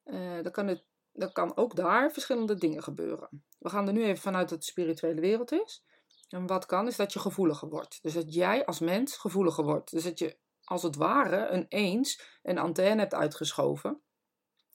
Uh, 0.05 0.41
dan, 0.41 0.51
kan 0.51 0.67
het, 0.67 0.83
dan 1.11 1.31
kan 1.31 1.57
ook 1.57 1.75
daar 1.75 2.11
verschillende 2.11 2.55
dingen 2.55 2.83
gebeuren. 2.83 3.43
We 3.59 3.69
gaan 3.69 3.87
er 3.87 3.93
nu 3.93 4.03
even 4.03 4.21
vanuit 4.21 4.49
dat 4.49 4.59
de 4.59 4.65
spirituele 4.65 5.21
wereld 5.21 5.51
is. 5.51 5.83
En 6.29 6.47
wat 6.47 6.65
kan, 6.65 6.87
is 6.87 6.95
dat 6.95 7.13
je 7.13 7.19
gevoeliger 7.19 7.69
wordt. 7.69 7.99
Dus 8.01 8.13
dat 8.13 8.33
jij 8.33 8.65
als 8.65 8.79
mens 8.79 9.17
gevoeliger 9.17 9.63
wordt. 9.63 9.91
Dus 9.91 10.03
dat 10.03 10.19
je 10.19 10.37
als 10.69 10.83
het 10.83 10.95
ware 10.95 11.47
een 11.47 11.65
eens 11.69 12.21
een 12.43 12.57
antenne 12.57 13.01
hebt 13.01 13.13
uitgeschoven. 13.13 14.01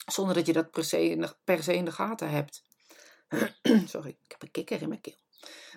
Zonder 0.06 0.34
dat 0.34 0.46
je 0.46 0.52
dat 0.52 0.70
per 0.70 0.84
se 1.62 1.74
in 1.74 1.84
de, 1.84 1.92
gaten 1.92 2.30
hebt. 2.30 2.62
Sorry, 3.94 4.18
ik 4.22 4.30
heb 4.30 4.42
een 4.42 4.50
kikker 4.50 4.82
in 4.82 4.88
mijn 4.88 5.00
keel. 5.00 5.18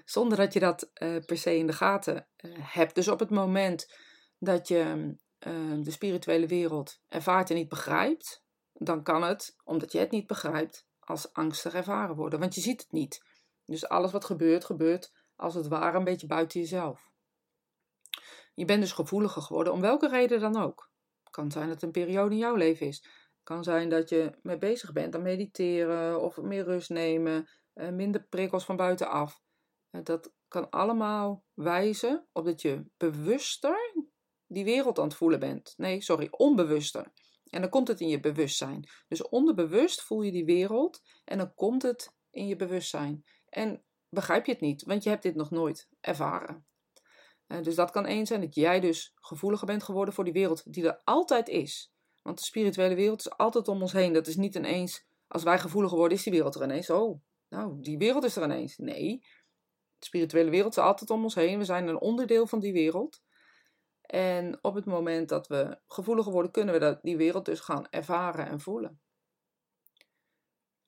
Zonder 0.05 0.37
dat 0.37 0.53
je 0.53 0.59
dat 0.59 0.91
uh, 0.93 1.25
per 1.25 1.37
se 1.37 1.57
in 1.57 1.67
de 1.67 1.73
gaten 1.73 2.27
uh, 2.37 2.51
hebt. 2.59 2.95
Dus 2.95 3.07
op 3.07 3.19
het 3.19 3.29
moment 3.29 3.93
dat 4.39 4.67
je 4.67 5.15
uh, 5.47 5.83
de 5.83 5.91
spirituele 5.91 6.47
wereld 6.47 6.99
ervaart 7.07 7.49
en 7.49 7.55
niet 7.55 7.69
begrijpt, 7.69 8.43
dan 8.73 9.03
kan 9.03 9.23
het, 9.23 9.55
omdat 9.63 9.91
je 9.91 9.99
het 9.99 10.11
niet 10.11 10.27
begrijpt, 10.27 10.87
als 10.99 11.33
angstig 11.33 11.73
ervaren 11.73 12.15
worden. 12.15 12.39
Want 12.39 12.55
je 12.55 12.61
ziet 12.61 12.81
het 12.81 12.91
niet. 12.91 13.23
Dus 13.65 13.87
alles 13.87 14.11
wat 14.11 14.25
gebeurt, 14.25 14.65
gebeurt 14.65 15.11
als 15.35 15.53
het 15.53 15.67
ware 15.67 15.97
een 15.97 16.03
beetje 16.03 16.27
buiten 16.27 16.59
jezelf. 16.59 17.11
Je 18.57 18.65
bent 18.65 18.81
dus 18.81 18.91
gevoeliger 18.91 19.41
geworden, 19.41 19.73
om 19.73 19.81
welke 19.81 20.07
reden 20.07 20.39
dan 20.39 20.57
ook. 20.57 20.91
Het 21.23 21.33
kan 21.33 21.51
zijn 21.51 21.65
dat 21.65 21.73
het 21.73 21.83
een 21.83 21.91
periode 21.91 22.31
in 22.31 22.37
jouw 22.37 22.55
leven 22.55 22.87
is. 22.87 22.95
Het 22.97 23.43
kan 23.43 23.63
zijn 23.63 23.89
dat 23.89 24.09
je 24.09 24.37
mee 24.41 24.57
bezig 24.57 24.91
bent 24.91 25.15
aan 25.15 25.21
mediteren 25.21 26.21
of 26.21 26.37
meer 26.37 26.63
rust 26.63 26.89
nemen, 26.89 27.49
minder 27.73 28.23
prikkels 28.29 28.65
van 28.65 28.75
buitenaf. 28.75 29.41
Dat 29.89 30.31
kan 30.47 30.69
allemaal 30.69 31.43
wijzen 31.53 32.27
op 32.31 32.45
dat 32.45 32.61
je 32.61 32.85
bewuster 32.97 33.93
die 34.47 34.63
wereld 34.63 34.99
aan 34.99 35.07
het 35.07 35.17
voelen 35.17 35.39
bent. 35.39 35.73
Nee, 35.77 36.01
sorry, 36.01 36.27
onbewuster. 36.31 37.11
En 37.49 37.61
dan 37.61 37.69
komt 37.69 37.87
het 37.87 37.99
in 37.99 38.09
je 38.09 38.19
bewustzijn. 38.19 38.89
Dus 39.07 39.29
onderbewust 39.29 40.01
voel 40.01 40.21
je 40.21 40.31
die 40.31 40.45
wereld 40.45 41.01
en 41.25 41.37
dan 41.37 41.53
komt 41.53 41.81
het 41.81 42.13
in 42.29 42.47
je 42.47 42.55
bewustzijn. 42.55 43.25
En 43.49 43.83
begrijp 44.09 44.45
je 44.45 44.51
het 44.51 44.61
niet, 44.61 44.83
want 44.83 45.03
je 45.03 45.09
hebt 45.09 45.23
dit 45.23 45.35
nog 45.35 45.51
nooit 45.51 45.87
ervaren. 46.01 46.66
Uh, 47.47 47.61
dus 47.61 47.75
dat 47.75 47.91
kan 47.91 48.05
één 48.05 48.25
zijn 48.25 48.41
dat 48.41 48.55
jij 48.55 48.79
dus 48.79 49.13
gevoeliger 49.15 49.67
bent 49.67 49.83
geworden 49.83 50.13
voor 50.13 50.23
die 50.23 50.33
wereld 50.33 50.73
die 50.73 50.87
er 50.87 51.01
altijd 51.03 51.47
is. 51.49 51.93
Want 52.21 52.37
de 52.39 52.45
spirituele 52.45 52.95
wereld 52.95 53.19
is 53.19 53.29
altijd 53.29 53.67
om 53.67 53.81
ons 53.81 53.91
heen. 53.91 54.13
Dat 54.13 54.27
is 54.27 54.35
niet 54.35 54.55
ineens, 54.55 55.05
als 55.27 55.43
wij 55.43 55.59
gevoeliger 55.59 55.97
worden, 55.97 56.17
is 56.17 56.23
die 56.23 56.33
wereld 56.33 56.55
er 56.55 56.63
ineens. 56.63 56.89
Oh, 56.89 57.21
nou, 57.49 57.81
die 57.81 57.97
wereld 57.97 58.23
is 58.23 58.35
er 58.35 58.43
ineens. 58.43 58.77
Nee, 58.77 59.23
de 59.99 60.05
spirituele 60.05 60.49
wereld 60.49 60.71
is 60.71 60.83
altijd 60.83 61.09
om 61.09 61.23
ons 61.23 61.35
heen. 61.35 61.57
We 61.57 61.65
zijn 61.65 61.87
een 61.87 61.99
onderdeel 61.99 62.47
van 62.47 62.59
die 62.59 62.73
wereld. 62.73 63.21
En 64.01 64.59
op 64.61 64.75
het 64.75 64.85
moment 64.85 65.29
dat 65.29 65.47
we 65.47 65.79
gevoeliger 65.87 66.31
worden, 66.31 66.51
kunnen 66.51 66.73
we 66.73 66.79
dat, 66.79 66.99
die 67.01 67.17
wereld 67.17 67.45
dus 67.45 67.59
gaan 67.59 67.87
ervaren 67.89 68.47
en 68.47 68.59
voelen. 68.59 69.01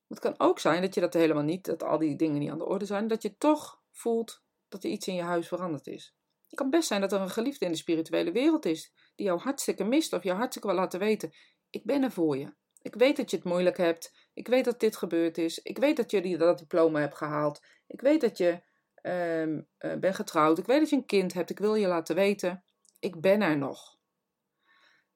Het 0.06 0.18
kan 0.18 0.34
ook 0.38 0.58
zijn 0.58 0.82
dat 0.82 0.94
je 0.94 1.00
dat 1.00 1.14
helemaal 1.14 1.42
niet, 1.42 1.64
dat 1.64 1.82
al 1.82 1.98
die 1.98 2.16
dingen 2.16 2.40
niet 2.40 2.50
aan 2.50 2.58
de 2.58 2.66
orde 2.66 2.84
zijn, 2.84 3.08
dat 3.08 3.22
je 3.22 3.36
toch 3.36 3.82
voelt 3.90 4.42
dat 4.68 4.84
er 4.84 4.90
iets 4.90 5.06
in 5.06 5.14
je 5.14 5.22
huis 5.22 5.48
veranderd 5.48 5.86
is. 5.86 6.14
Het 6.50 6.58
kan 6.58 6.70
best 6.70 6.88
zijn 6.88 7.00
dat 7.00 7.12
er 7.12 7.20
een 7.20 7.30
geliefde 7.30 7.64
in 7.64 7.70
de 7.70 7.76
spirituele 7.76 8.32
wereld 8.32 8.66
is, 8.66 8.92
die 9.14 9.26
jou 9.26 9.40
hartstikke 9.40 9.84
mist 9.84 10.12
of 10.12 10.22
jou 10.22 10.36
hartstikke 10.36 10.68
wil 10.68 10.76
laten 10.76 10.98
weten: 10.98 11.32
ik 11.70 11.84
ben 11.84 12.02
er 12.02 12.10
voor 12.10 12.36
je. 12.36 12.54
Ik 12.82 12.94
weet 12.94 13.16
dat 13.16 13.30
je 13.30 13.36
het 13.36 13.44
moeilijk 13.44 13.76
hebt. 13.76 14.28
Ik 14.32 14.48
weet 14.48 14.64
dat 14.64 14.80
dit 14.80 14.96
gebeurd 14.96 15.38
is. 15.38 15.58
Ik 15.58 15.78
weet 15.78 15.96
dat 15.96 16.10
je 16.10 16.38
dat 16.38 16.58
diploma 16.58 17.00
hebt 17.00 17.16
gehaald. 17.16 17.62
Ik 17.86 18.00
weet 18.00 18.20
dat 18.20 18.38
je 18.38 18.62
um, 19.02 19.68
bent 20.00 20.14
getrouwd. 20.14 20.58
Ik 20.58 20.66
weet 20.66 20.80
dat 20.80 20.90
je 20.90 20.96
een 20.96 21.06
kind 21.06 21.32
hebt. 21.32 21.50
Ik 21.50 21.58
wil 21.58 21.74
je 21.74 21.86
laten 21.86 22.14
weten: 22.14 22.64
ik 22.98 23.20
ben 23.20 23.42
er 23.42 23.56
nog. 23.56 23.98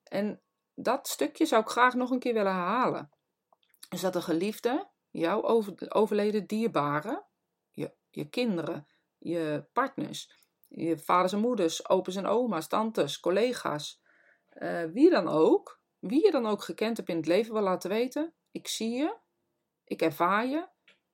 En 0.03 0.43
dat 0.75 1.09
stukje 1.09 1.47
zou 1.47 1.63
ik 1.63 1.69
graag 1.69 1.95
nog 1.95 2.11
een 2.11 2.19
keer 2.19 2.35
willen 2.35 2.55
herhalen. 2.55 3.11
Dus 3.89 4.01
dat 4.01 4.13
de 4.13 4.23
geliefde, 4.23 4.91
jouw 5.11 5.43
overleden 5.89 6.47
dierbaren, 6.47 7.25
je, 7.71 7.95
je 8.11 8.29
kinderen, 8.29 8.87
je 9.19 9.69
partners, 9.73 10.44
je 10.77 10.99
vaders 10.99 11.33
en 11.33 11.39
moeders, 11.39 11.89
opa's 11.89 12.17
en 12.17 12.27
oma's, 12.27 12.69
tantes, 12.69 13.21
collega's, 13.21 14.03
uh, 14.55 14.85
wie 14.85 15.11
dan 15.11 15.29
ook, 15.29 15.81
wie 15.99 16.25
je 16.25 16.31
dan 16.31 16.47
ook 16.47 16.63
gekend 16.63 16.97
hebt 16.97 17.09
in 17.09 17.17
het 17.17 17.27
leven 17.27 17.53
wil 17.53 17.63
laten 17.63 17.91
weten, 17.91 18.35
ik 18.51 18.69
zie 18.69 18.91
je, 18.91 19.17
ik 19.85 20.03
ervaar 20.03 20.47
je 20.47 20.69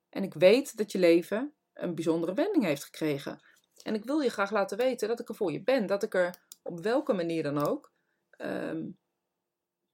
en 0.09 0.23
ik 0.23 0.35
weet 0.35 0.77
dat 0.77 0.93
je 0.93 0.99
leven 0.99 1.55
een 1.75 1.95
bijzondere 1.95 2.35
wending 2.35 2.65
heeft 2.65 2.85
gekregen. 2.85 3.41
En 3.83 3.95
ik 3.95 4.05
wil 4.05 4.21
je 4.21 4.31
graag 4.31 4.51
laten 4.51 4.79
weten 4.79 5.09
dat 5.09 5.21
ik 5.21 5.29
er 5.29 5.35
voor 5.35 5.53
je 5.53 5.63
ben, 5.63 5.87
dat 5.87 6.03
ik 6.03 6.15
er 6.15 6.35
op 6.63 6.81
welke 6.81 7.13
manier 7.13 7.43
dan 7.43 7.67
ook 7.67 7.93
um, 8.39 8.99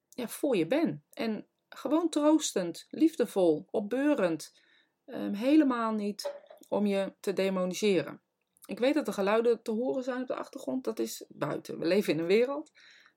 ja, 0.08 0.28
voor 0.28 0.56
je 0.56 0.66
ben. 0.66 1.04
En 1.10 1.46
gewoon 1.68 2.08
troostend, 2.08 2.86
liefdevol, 2.88 3.66
opbeurend, 3.70 4.60
um, 5.06 5.34
helemaal 5.34 5.92
niet 5.92 6.32
om 6.68 6.86
je 6.86 7.14
te 7.20 7.32
demoniseren. 7.32 8.20
Ik 8.66 8.78
weet 8.78 8.94
dat 8.94 9.06
er 9.06 9.12
geluiden 9.12 9.62
te 9.62 9.70
horen 9.70 10.02
zijn 10.02 10.20
op 10.20 10.26
de 10.26 10.34
achtergrond, 10.34 10.84
dat 10.84 10.98
is 10.98 11.24
buiten. 11.28 11.78
We 11.78 11.86
leven 11.86 12.12
in 12.12 12.18
een 12.18 12.26
wereld 12.26 12.72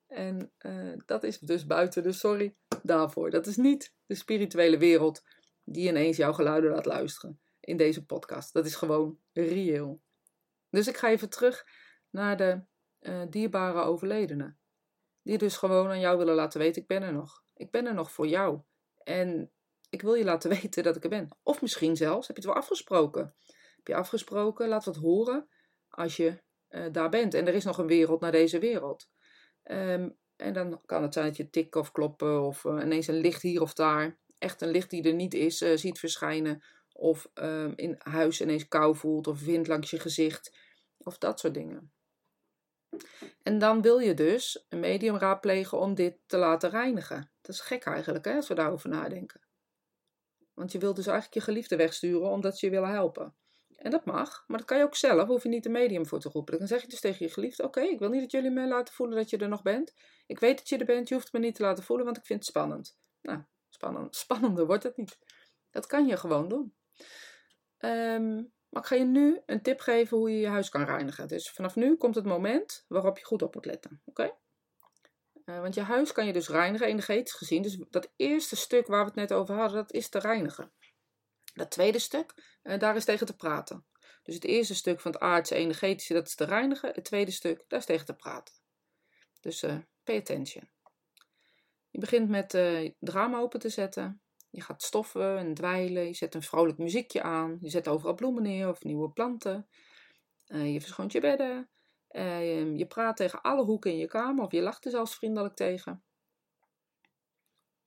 en 0.07 0.51
uh, 0.59 0.93
dat 1.05 1.23
is 1.23 1.39
dus 1.39 1.65
buiten, 1.65 2.03
dus 2.03 2.19
sorry 2.19 2.55
daarvoor. 2.83 3.29
Dat 3.29 3.47
is 3.47 3.57
niet 3.57 3.93
de 4.05 4.15
spirituele 4.15 4.77
wereld 4.77 5.23
die 5.63 5.87
ineens 5.87 6.17
jouw 6.17 6.33
geluiden 6.33 6.71
laat 6.71 6.85
luisteren 6.85 7.39
in 7.59 7.77
deze 7.77 8.05
podcast. 8.05 8.53
Dat 8.53 8.65
is 8.65 8.75
gewoon 8.75 9.19
reëel. 9.33 10.01
Dus 10.69 10.87
ik 10.87 10.97
ga 10.97 11.09
even 11.09 11.29
terug 11.29 11.65
naar 12.09 12.37
de 12.37 12.61
uh, 12.99 13.21
dierbare 13.29 13.81
overledenen. 13.81 14.59
Die 15.21 15.37
dus 15.37 15.57
gewoon 15.57 15.87
aan 15.87 15.99
jou 15.99 16.17
willen 16.17 16.35
laten 16.35 16.59
weten: 16.59 16.81
ik 16.81 16.87
ben 16.87 17.01
er 17.01 17.13
nog. 17.13 17.43
Ik 17.53 17.71
ben 17.71 17.85
er 17.85 17.93
nog 17.93 18.11
voor 18.11 18.27
jou. 18.27 18.61
En 19.03 19.51
ik 19.89 20.01
wil 20.01 20.13
je 20.13 20.23
laten 20.23 20.49
weten 20.61 20.83
dat 20.83 20.95
ik 20.95 21.03
er 21.03 21.09
ben. 21.09 21.27
Of 21.43 21.61
misschien 21.61 21.95
zelfs, 21.95 22.27
heb 22.27 22.35
je 22.35 22.41
het 22.41 22.51
wel 22.51 22.61
afgesproken? 22.61 23.35
Afgesproken, 23.95 24.67
laat 24.67 24.85
wat 24.85 24.95
horen 24.95 25.47
als 25.89 26.17
je 26.17 26.41
uh, 26.69 26.85
daar 26.91 27.09
bent. 27.09 27.33
En 27.33 27.47
er 27.47 27.53
is 27.53 27.63
nog 27.63 27.77
een 27.77 27.87
wereld 27.87 28.21
naar 28.21 28.31
deze 28.31 28.59
wereld. 28.59 29.09
Um, 29.63 30.17
en 30.35 30.53
dan 30.53 30.81
kan 30.85 31.03
het 31.03 31.13
zijn 31.13 31.25
dat 31.25 31.37
je 31.37 31.49
tikken 31.49 31.81
of 31.81 31.91
kloppen 31.91 32.41
of 32.41 32.63
uh, 32.63 32.83
ineens 32.83 33.07
een 33.07 33.19
licht 33.19 33.41
hier 33.41 33.61
of 33.61 33.73
daar. 33.73 34.17
Echt 34.37 34.61
een 34.61 34.71
licht 34.71 34.89
die 34.89 35.03
er 35.03 35.13
niet 35.13 35.33
is, 35.33 35.61
uh, 35.61 35.77
ziet 35.77 35.99
verschijnen. 35.99 36.63
Of 36.93 37.29
um, 37.33 37.73
in 37.75 37.95
huis 37.97 38.41
ineens 38.41 38.67
kou 38.67 38.95
voelt 38.95 39.27
of 39.27 39.41
wind 39.41 39.67
langs 39.67 39.89
je 39.89 39.99
gezicht. 39.99 40.57
Of 40.97 41.17
dat 41.17 41.39
soort 41.39 41.53
dingen. 41.53 41.91
En 43.43 43.59
dan 43.59 43.81
wil 43.81 43.99
je 43.99 44.13
dus 44.13 44.65
een 44.69 44.79
medium 44.79 45.15
raadplegen 45.15 45.79
om 45.79 45.95
dit 45.95 46.17
te 46.25 46.37
laten 46.37 46.69
reinigen. 46.69 47.31
Dat 47.41 47.55
is 47.55 47.61
gek 47.61 47.83
eigenlijk, 47.83 48.25
hè, 48.25 48.35
als 48.35 48.47
we 48.47 48.53
daarover 48.53 48.89
nadenken. 48.89 49.41
Want 50.53 50.71
je 50.71 50.79
wilt 50.79 50.95
dus 50.95 51.07
eigenlijk 51.07 51.35
je 51.37 51.51
geliefde 51.51 51.75
wegsturen 51.75 52.29
omdat 52.29 52.57
ze 52.57 52.65
je 52.65 52.71
willen 52.71 52.89
helpen. 52.89 53.35
En 53.79 53.91
dat 53.91 54.05
mag, 54.05 54.43
maar 54.47 54.57
dat 54.57 54.67
kan 54.67 54.77
je 54.77 54.83
ook 54.83 54.95
zelf, 54.95 55.27
hoef 55.27 55.43
je 55.43 55.49
niet 55.49 55.65
een 55.65 55.71
medium 55.71 56.05
voor 56.05 56.19
te 56.19 56.29
roepen. 56.29 56.57
Dan 56.57 56.67
zeg 56.67 56.81
je 56.81 56.87
dus 56.87 56.99
tegen 56.99 57.25
je 57.25 57.31
geliefde: 57.31 57.63
Oké, 57.63 57.81
ik 57.81 57.99
wil 57.99 58.09
niet 58.09 58.21
dat 58.21 58.31
jullie 58.31 58.51
me 58.51 58.67
laten 58.67 58.93
voelen 58.93 59.17
dat 59.17 59.29
je 59.29 59.37
er 59.37 59.47
nog 59.47 59.61
bent. 59.61 59.93
Ik 60.27 60.39
weet 60.39 60.57
dat 60.57 60.69
je 60.69 60.77
er 60.77 60.85
bent, 60.85 61.07
je 61.07 61.15
hoeft 61.15 61.33
me 61.33 61.39
niet 61.39 61.55
te 61.55 61.63
laten 61.63 61.83
voelen, 61.83 62.05
want 62.05 62.17
ik 62.17 62.25
vind 62.25 62.39
het 62.39 62.47
spannend. 62.47 62.97
Nou, 63.21 63.43
spannend, 63.69 64.15
spannender 64.25 64.65
wordt 64.65 64.83
het 64.83 64.97
niet. 64.97 65.17
Dat 65.71 65.85
kan 65.85 66.07
je 66.07 66.17
gewoon 66.17 66.49
doen. 66.49 66.73
Um, 67.79 68.51
maar 68.69 68.81
ik 68.81 68.87
ga 68.87 68.95
je 68.95 69.05
nu 69.05 69.41
een 69.45 69.61
tip 69.61 69.79
geven 69.79 70.17
hoe 70.17 70.31
je 70.31 70.39
je 70.39 70.47
huis 70.47 70.69
kan 70.69 70.83
reinigen. 70.83 71.27
Dus 71.27 71.51
vanaf 71.51 71.75
nu 71.75 71.95
komt 71.95 72.15
het 72.15 72.25
moment 72.25 72.85
waarop 72.87 73.17
je 73.17 73.25
goed 73.25 73.41
op 73.41 73.53
moet 73.53 73.65
letten. 73.65 74.01
Oké? 74.05 74.31
Uh, 75.45 75.61
want 75.61 75.75
je 75.75 75.81
huis 75.81 76.11
kan 76.11 76.25
je 76.25 76.33
dus 76.33 76.49
reinigen, 76.49 76.87
energetisch 76.87 77.33
gezien. 77.33 77.61
Dus 77.61 77.77
dat 77.89 78.11
eerste 78.15 78.55
stuk 78.55 78.87
waar 78.87 78.99
we 78.99 79.05
het 79.05 79.15
net 79.15 79.33
over 79.33 79.55
hadden, 79.55 79.77
dat 79.77 79.93
is 79.93 80.09
te 80.09 80.19
reinigen. 80.19 80.71
Dat 81.59 81.71
tweede 81.71 81.99
stuk, 81.99 82.57
uh, 82.63 82.79
daar 82.79 82.95
is 82.95 83.05
tegen 83.05 83.25
te 83.25 83.35
praten. 83.35 83.85
Dus 84.23 84.35
het 84.35 84.43
eerste 84.43 84.75
stuk 84.75 84.99
van 84.99 85.11
het 85.11 85.21
aardse 85.21 85.55
energetische, 85.55 86.13
dat 86.13 86.27
is 86.27 86.35
te 86.35 86.43
reinigen. 86.43 86.91
Het 86.93 87.03
tweede 87.03 87.31
stuk, 87.31 87.63
daar 87.67 87.79
is 87.79 87.85
tegen 87.85 88.05
te 88.05 88.13
praten. 88.13 88.53
Dus 89.39 89.63
uh, 89.63 89.77
pay 90.03 90.17
attention. 90.17 90.69
Je 91.89 91.99
begint 91.99 92.29
met 92.29 92.51
het 92.51 93.09
raam 93.09 93.35
open 93.35 93.59
te 93.59 93.69
zetten. 93.69 94.21
Je 94.49 94.61
gaat 94.61 94.83
stoffen 94.83 95.37
en 95.37 95.53
dweilen. 95.53 96.05
Je 96.05 96.13
zet 96.13 96.35
een 96.35 96.43
vrolijk 96.43 96.77
muziekje 96.77 97.21
aan. 97.21 97.57
Je 97.61 97.69
zet 97.69 97.87
overal 97.87 98.15
bloemen 98.15 98.43
neer 98.43 98.69
of 98.69 98.83
nieuwe 98.83 99.11
planten. 99.11 99.69
Je 100.45 100.81
verschoont 100.81 101.11
je 101.11 101.19
bedden. 101.19 101.69
Je 102.77 102.85
praat 102.87 103.17
tegen 103.17 103.41
alle 103.41 103.63
hoeken 103.63 103.91
in 103.91 103.97
je 103.97 104.07
kamer 104.07 104.45
of 104.45 104.51
je 104.51 104.61
lacht 104.61 104.85
er 104.85 104.91
zelfs 104.91 105.15
vriendelijk 105.15 105.55
tegen. 105.55 106.03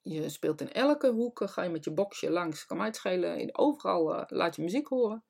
Je 0.03 0.29
speelt 0.29 0.61
in 0.61 0.73
elke 0.73 1.11
hoek, 1.11 1.41
ga 1.45 1.63
je 1.63 1.71
met 1.71 1.85
je 1.85 1.93
boxje 1.93 2.31
langs, 2.31 2.67
kan 2.67 2.81
uitschelen. 2.81 3.59
Overal 3.59 4.15
uh, 4.15 4.23
laat 4.27 4.57
je 4.57 4.63
muziek 4.63 4.87
horen. 4.87 5.25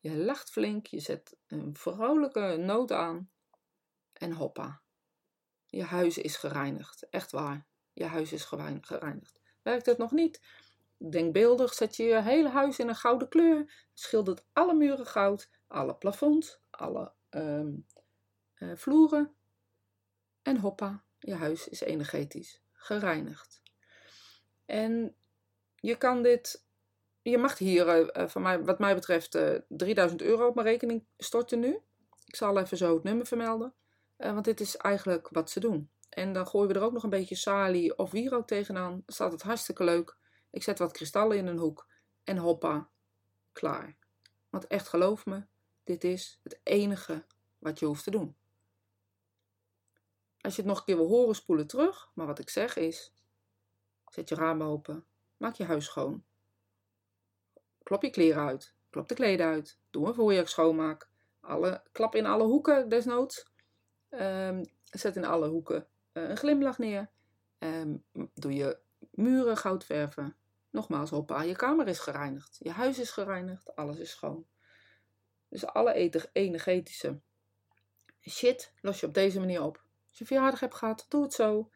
Je 0.00 0.16
lacht 0.16 0.50
flink, 0.50 0.86
je 0.86 1.00
zet 1.00 1.36
een 1.46 1.76
vrolijke 1.76 2.56
noot 2.58 2.92
aan. 2.92 3.30
En 4.12 4.32
hoppa, 4.32 4.82
je 5.66 5.82
huis 5.82 6.18
is 6.18 6.36
gereinigd. 6.36 7.08
Echt 7.08 7.30
waar, 7.30 7.66
je 7.92 8.04
huis 8.04 8.32
is 8.32 8.44
gereinigd. 8.44 9.40
Werkt 9.62 9.86
het 9.86 9.98
nog 9.98 10.12
niet? 10.12 10.42
Denkbeeldig 10.96 11.74
zet 11.74 11.96
je 11.96 12.02
je 12.02 12.22
hele 12.22 12.48
huis 12.48 12.78
in 12.78 12.88
een 12.88 12.96
gouden 12.96 13.28
kleur. 13.28 13.86
Schildert 13.94 14.44
alle 14.52 14.74
muren 14.74 15.06
goud, 15.06 15.50
alle 15.66 15.94
plafonds, 15.94 16.60
alle 16.70 17.12
um, 17.30 17.86
uh, 18.58 18.76
vloeren. 18.76 19.34
En 20.42 20.56
hoppa, 20.56 21.04
je 21.18 21.34
huis 21.34 21.68
is 21.68 21.80
energetisch 21.80 22.62
gereinigd. 22.72 23.62
En 24.70 25.14
je 25.74 25.96
kan 25.96 26.22
dit, 26.22 26.64
je 27.22 27.38
mag 27.38 27.58
hier, 27.58 28.16
uh, 28.16 28.28
van 28.28 28.42
mij, 28.42 28.64
wat 28.64 28.78
mij 28.78 28.94
betreft, 28.94 29.34
uh, 29.34 29.54
3000 29.68 30.22
euro 30.22 30.46
op 30.46 30.54
mijn 30.54 30.66
rekening 30.66 31.04
storten 31.18 31.60
nu. 31.60 31.78
Ik 32.26 32.36
zal 32.36 32.58
even 32.58 32.76
zo 32.76 32.94
het 32.94 33.02
nummer 33.02 33.26
vermelden, 33.26 33.74
want 34.16 34.44
dit 34.44 34.60
is 34.60 34.76
eigenlijk 34.76 35.28
wat 35.28 35.50
ze 35.50 35.60
doen. 35.60 35.90
En 36.08 36.32
dan 36.32 36.46
gooien 36.46 36.68
we 36.68 36.74
er 36.74 36.84
ook 36.84 36.92
nog 36.92 37.02
een 37.02 37.10
beetje 37.10 37.34
salie 37.34 37.98
of 37.98 38.10
wierook 38.10 38.46
tegenaan. 38.46 38.90
Dan 38.90 39.02
staat 39.06 39.32
het 39.32 39.42
hartstikke 39.42 39.84
leuk. 39.84 40.16
Ik 40.50 40.62
zet 40.62 40.78
wat 40.78 40.92
kristallen 40.92 41.36
in 41.36 41.46
een 41.46 41.58
hoek. 41.58 41.86
En 42.24 42.36
hoppa, 42.36 42.88
klaar. 43.52 43.96
Want 44.50 44.66
echt 44.66 44.88
geloof 44.88 45.26
me, 45.26 45.42
dit 45.84 46.04
is 46.04 46.40
het 46.42 46.60
enige 46.62 47.24
wat 47.58 47.78
je 47.78 47.86
hoeft 47.86 48.04
te 48.04 48.10
doen. 48.10 48.36
Als 50.40 50.56
je 50.56 50.62
het 50.62 50.70
nog 50.70 50.78
een 50.78 50.84
keer 50.84 50.96
wil 50.96 51.08
horen, 51.08 51.34
spoelen 51.34 51.66
terug. 51.66 52.10
Maar 52.14 52.26
wat 52.26 52.38
ik 52.38 52.50
zeg 52.50 52.76
is, 52.76 53.12
zet 54.10 54.28
je 54.28 54.34
ramen 54.34 54.66
open. 54.66 55.04
Maak 55.36 55.54
je 55.54 55.64
huis 55.64 55.84
schoon. 55.84 56.24
Klop 57.82 58.02
je 58.02 58.10
kleren 58.10 58.46
uit. 58.46 58.74
Klop 58.90 59.08
de 59.08 59.14
kleden 59.14 59.46
uit. 59.46 59.78
Doe 59.90 60.06
een 60.06 60.14
voorjaar 60.14 60.48
schoonmaak. 60.48 61.08
Alle, 61.40 61.82
klap 61.92 62.14
in 62.14 62.26
alle 62.26 62.44
hoeken 62.44 62.88
desnoods. 62.88 63.52
Um, 64.10 64.64
zet 64.84 65.16
in 65.16 65.24
alle 65.24 65.48
hoeken 65.48 65.86
eh, 66.12 66.28
een 66.28 66.36
glimlach 66.36 66.78
neer. 66.78 67.10
Um, 67.58 68.04
doe 68.34 68.54
je 68.54 68.78
muren 69.10 69.56
goud 69.56 69.84
verven. 69.84 70.36
Nogmaals, 70.70 71.10
hoppa, 71.10 71.42
je 71.42 71.56
kamer 71.56 71.88
is 71.88 71.98
gereinigd. 71.98 72.56
Je 72.58 72.70
huis 72.70 72.98
is 72.98 73.10
gereinigd. 73.10 73.76
Alles 73.76 73.98
is 73.98 74.10
schoon. 74.10 74.46
Dus 75.48 75.66
alle 75.66 76.12
energetische 76.32 77.20
shit 78.28 78.72
los 78.80 79.00
je 79.00 79.06
op 79.06 79.14
deze 79.14 79.40
manier 79.40 79.62
op. 79.62 79.84
Als 80.08 80.18
je 80.18 80.26
verjaardag 80.26 80.60
hebt 80.60 80.74
gehad, 80.74 81.06
doe 81.08 81.22
het 81.22 81.32
zo. 81.32 81.70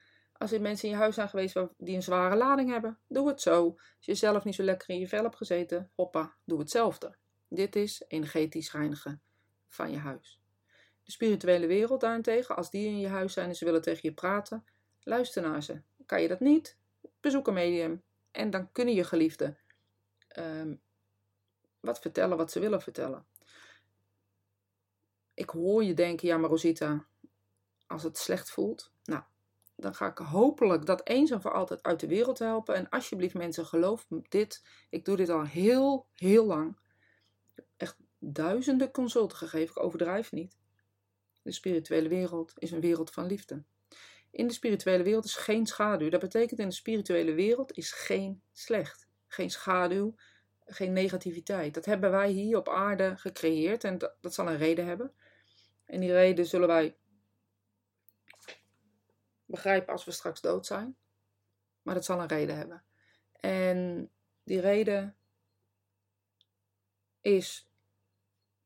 Als 0.45 0.53
er 0.53 0.61
mensen 0.61 0.89
in 0.89 0.95
je 0.95 1.01
huis 1.01 1.15
zijn 1.15 1.29
geweest 1.29 1.57
die 1.77 1.95
een 1.95 2.03
zware 2.03 2.37
lading 2.37 2.71
hebben, 2.71 2.99
doe 3.09 3.29
het 3.29 3.41
zo. 3.41 3.69
Als 3.97 4.07
je 4.07 4.15
zelf 4.15 4.45
niet 4.45 4.55
zo 4.55 4.63
lekker 4.63 4.89
in 4.89 4.99
je 4.99 5.09
vel 5.09 5.23
hebt 5.23 5.37
gezeten, 5.37 5.91
hoppa, 5.95 6.35
doe 6.45 6.59
hetzelfde. 6.59 7.17
Dit 7.49 7.77
is 7.77 8.03
energetisch 8.09 8.73
reinigen 8.73 9.23
van 9.69 9.91
je 9.91 9.99
huis. 9.99 10.41
De 11.03 11.11
spirituele 11.11 11.67
wereld 11.67 12.01
daarentegen, 12.01 12.57
als 12.57 12.71
die 12.71 12.87
in 12.87 12.99
je 12.99 13.09
huis 13.09 13.33
zijn 13.33 13.49
en 13.49 13.55
ze 13.55 13.65
willen 13.65 13.83
tegen 13.83 14.01
je 14.03 14.15
praten, 14.15 14.65
luister 15.03 15.43
naar 15.43 15.63
ze. 15.63 15.81
Kan 16.07 16.23
je 16.23 16.29
dat 16.29 16.41
niet? 16.41 16.77
Bezoek 17.21 17.47
een 17.47 17.55
medium. 17.55 18.03
En 18.31 18.51
dan 18.51 18.73
kunnen 18.73 18.95
je 18.95 19.05
geliefden 19.05 19.59
um, 20.39 20.81
wat 21.81 21.99
vertellen 21.99 22.37
wat 22.37 22.51
ze 22.51 22.61
willen 22.61 22.83
vertellen. 22.83 23.27
Ik 25.35 25.51
hoor 25.51 25.85
je 25.85 25.95
denken, 25.95 26.29
ja 26.29 26.37
maar 26.37 26.51
Rosita, 26.51 27.07
als 27.87 28.03
het 28.03 28.19
slecht 28.19 28.51
voelt, 28.51 28.93
nou, 29.05 29.23
dan 29.77 29.95
ga 29.95 30.11
ik 30.11 30.19
hopelijk 30.19 30.87
dat 30.87 31.09
eens 31.09 31.31
en 31.31 31.41
voor 31.41 31.53
altijd 31.53 31.83
uit 31.83 32.01
de 32.01 32.07
wereld 32.07 32.39
helpen. 32.39 32.75
En 32.75 32.89
alsjeblieft 32.89 33.35
mensen, 33.35 33.67
geloof 33.67 34.07
dit, 34.29 34.65
ik 34.91 35.05
doe 35.05 35.17
dit 35.17 35.29
al 35.29 35.45
heel, 35.45 36.07
heel 36.15 36.47
lang. 36.47 36.79
Echt 37.77 37.97
duizenden 38.19 38.91
consulten 38.91 39.37
gegeven, 39.37 39.75
ik 39.77 39.83
overdrijf 39.83 40.33
niet. 40.33 40.59
De 41.43 41.53
spirituele 41.53 42.09
wereld 42.09 42.53
is 42.57 42.71
een 42.71 42.81
wereld 42.81 43.11
van 43.11 43.27
liefde. 43.27 43.63
In 44.31 44.47
de 44.47 44.53
spirituele 44.53 45.03
wereld 45.03 45.25
is 45.25 45.37
geen 45.37 45.67
schaduw. 45.67 46.09
Dat 46.09 46.21
betekent 46.21 46.61
in 46.61 46.69
de 46.69 46.75
spirituele 46.75 47.33
wereld 47.33 47.77
is 47.77 47.93
geen 47.93 48.43
slecht. 48.53 49.09
Geen 49.27 49.51
schaduw, 49.51 50.15
geen 50.67 50.93
negativiteit. 50.93 51.75
Dat 51.75 51.85
hebben 51.85 52.11
wij 52.11 52.31
hier 52.31 52.57
op 52.57 52.69
aarde 52.69 53.17
gecreëerd 53.17 53.85
en 53.85 53.99
dat, 53.99 54.17
dat 54.21 54.35
zal 54.35 54.49
een 54.49 54.57
reden 54.57 54.87
hebben. 54.87 55.13
En 55.85 56.01
die 56.01 56.13
reden 56.13 56.47
zullen 56.47 56.69
wij 56.69 56.97
begrijpen 59.55 59.93
als 59.93 60.05
we 60.05 60.11
straks 60.11 60.41
dood 60.41 60.67
zijn. 60.67 60.97
Maar 61.83 61.95
dat 61.95 62.05
zal 62.05 62.21
een 62.21 62.27
reden 62.27 62.57
hebben. 62.57 62.85
En 63.41 64.11
die 64.43 64.61
reden 64.61 65.17
is, 67.21 67.69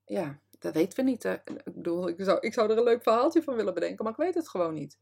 ja, 0.05 0.41
dat 0.59 0.75
weten 0.75 1.05
we 1.05 1.11
niet. 1.11 1.25
Ik 1.25 1.63
bedoel, 1.65 2.09
ik 2.09 2.23
zou, 2.23 2.39
ik 2.41 2.53
zou 2.53 2.71
er 2.71 2.79
een 2.79 2.85
leuk 2.85 3.03
verhaaltje 3.03 3.43
van 3.43 3.55
willen 3.55 3.75
bedenken, 3.75 4.05
maar 4.05 4.13
ik 4.13 4.19
weet 4.19 4.35
het 4.35 4.49
gewoon 4.49 4.75
niet. 4.75 4.99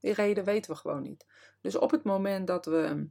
Die 0.00 0.12
reden 0.12 0.44
weten 0.44 0.70
we 0.70 0.76
gewoon 0.76 1.02
niet. 1.02 1.26
Dus 1.60 1.76
op 1.76 1.90
het 1.90 2.04
moment 2.04 2.46
dat 2.46 2.66
we 2.66 3.08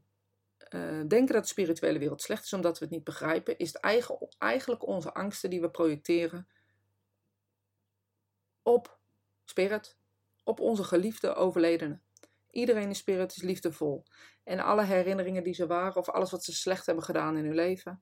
uh, 0.70 1.02
denken 1.08 1.34
dat 1.34 1.44
de 1.44 1.50
spirituele 1.50 2.00
wereld 2.00 2.22
slecht 2.22 2.44
is 2.44 2.54
omdat 2.54 2.80
we 2.80 2.86
het 2.86 2.94
niet 2.94 3.04
begrijpen, 3.04 3.58
is 3.58 3.74
het 3.74 3.82
eigen, 3.82 4.28
eigenlijk 4.38 4.88
onze 4.88 5.14
angsten 5.14 5.50
die 5.50 5.62
we 5.62 5.70
projecteren 5.70 6.48
op 8.62 9.00
spirit, 9.44 9.98
op 10.46 10.60
onze 10.60 10.84
geliefde 10.84 11.36
overledenen. 11.36 12.02
Iedereen 12.50 12.88
in 12.88 12.96
spirit 12.96 13.42
liefdevol. 13.42 14.04
En 14.44 14.60
alle 14.60 14.84
herinneringen 14.84 15.44
die 15.44 15.54
ze 15.54 15.68
waren, 15.68 15.96
of 15.96 16.10
alles 16.10 16.32
wat 16.32 16.44
ze 16.44 16.54
slecht 16.54 16.86
hebben 16.86 17.04
gedaan 17.04 17.38
in 17.38 17.46
hun 17.46 17.56
leven, 17.56 18.02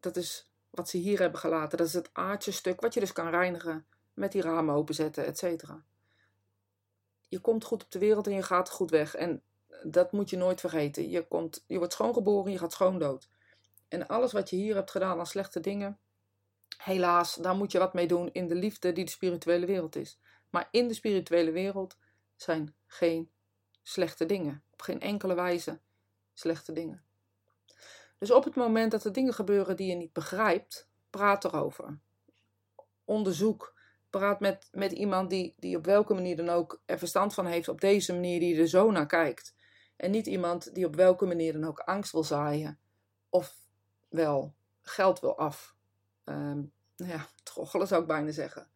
dat 0.00 0.16
is 0.16 0.50
wat 0.70 0.88
ze 0.88 0.96
hier 0.96 1.18
hebben 1.18 1.40
gelaten. 1.40 1.78
Dat 1.78 1.86
is 1.86 1.92
het 1.92 2.10
aardse 2.12 2.52
stuk 2.52 2.80
wat 2.80 2.94
je 2.94 3.00
dus 3.00 3.12
kan 3.12 3.28
reinigen 3.28 3.86
met 4.14 4.32
die 4.32 4.42
ramen 4.42 4.74
openzetten, 4.74 5.26
et 5.26 5.38
cetera. 5.38 5.84
Je 7.28 7.40
komt 7.40 7.64
goed 7.64 7.84
op 7.84 7.90
de 7.90 7.98
wereld 7.98 8.26
en 8.26 8.34
je 8.34 8.42
gaat 8.42 8.70
goed 8.70 8.90
weg. 8.90 9.14
En 9.14 9.42
dat 9.82 10.12
moet 10.12 10.30
je 10.30 10.36
nooit 10.36 10.60
vergeten. 10.60 11.10
Je, 11.10 11.28
komt, 11.28 11.64
je 11.66 11.78
wordt 11.78 11.92
schoongeboren, 11.92 12.52
je 12.52 12.58
gaat 12.58 12.72
schoon 12.72 12.98
dood. 12.98 13.28
En 13.88 14.06
alles 14.06 14.32
wat 14.32 14.50
je 14.50 14.56
hier 14.56 14.74
hebt 14.74 14.90
gedaan 14.90 15.18
aan 15.18 15.26
slechte 15.26 15.60
dingen, 15.60 15.98
helaas, 16.76 17.34
daar 17.34 17.56
moet 17.56 17.72
je 17.72 17.78
wat 17.78 17.94
mee 17.94 18.06
doen 18.06 18.32
in 18.32 18.48
de 18.48 18.54
liefde 18.54 18.92
die 18.92 19.04
de 19.04 19.10
spirituele 19.10 19.66
wereld 19.66 19.96
is. 19.96 20.18
Maar 20.52 20.68
in 20.70 20.88
de 20.88 20.94
spirituele 20.94 21.50
wereld 21.50 21.96
zijn 22.36 22.74
geen 22.86 23.30
slechte 23.82 24.26
dingen. 24.26 24.64
Op 24.72 24.82
geen 24.82 25.00
enkele 25.00 25.34
wijze 25.34 25.80
slechte 26.32 26.72
dingen. 26.72 27.04
Dus 28.18 28.30
op 28.30 28.44
het 28.44 28.54
moment 28.54 28.90
dat 28.90 29.04
er 29.04 29.12
dingen 29.12 29.34
gebeuren 29.34 29.76
die 29.76 29.88
je 29.88 29.94
niet 29.94 30.12
begrijpt, 30.12 30.88
praat 31.10 31.44
erover. 31.44 31.98
Onderzoek. 33.04 33.80
Praat 34.10 34.40
met, 34.40 34.68
met 34.72 34.92
iemand 34.92 35.30
die, 35.30 35.54
die 35.58 35.76
op 35.76 35.84
welke 35.84 36.14
manier 36.14 36.36
dan 36.36 36.48
ook 36.48 36.82
er 36.86 36.98
verstand 36.98 37.34
van 37.34 37.46
heeft, 37.46 37.68
op 37.68 37.80
deze 37.80 38.12
manier 38.12 38.40
die 38.40 38.60
er 38.60 38.68
zo 38.68 38.90
naar 38.90 39.06
kijkt. 39.06 39.54
En 39.96 40.10
niet 40.10 40.26
iemand 40.26 40.74
die 40.74 40.86
op 40.86 40.94
welke 40.94 41.26
manier 41.26 41.52
dan 41.52 41.64
ook 41.64 41.78
angst 41.78 42.12
wil 42.12 42.24
zaaien. 42.24 42.78
Of 43.28 43.56
wel 44.08 44.54
geld 44.80 45.20
wil 45.20 45.38
af. 45.38 45.76
Um, 46.24 46.72
nou 46.96 47.10
ja, 47.10 47.28
troggelen 47.42 47.86
zou 47.86 48.00
ik 48.00 48.06
bijna 48.06 48.30
zeggen. 48.30 48.70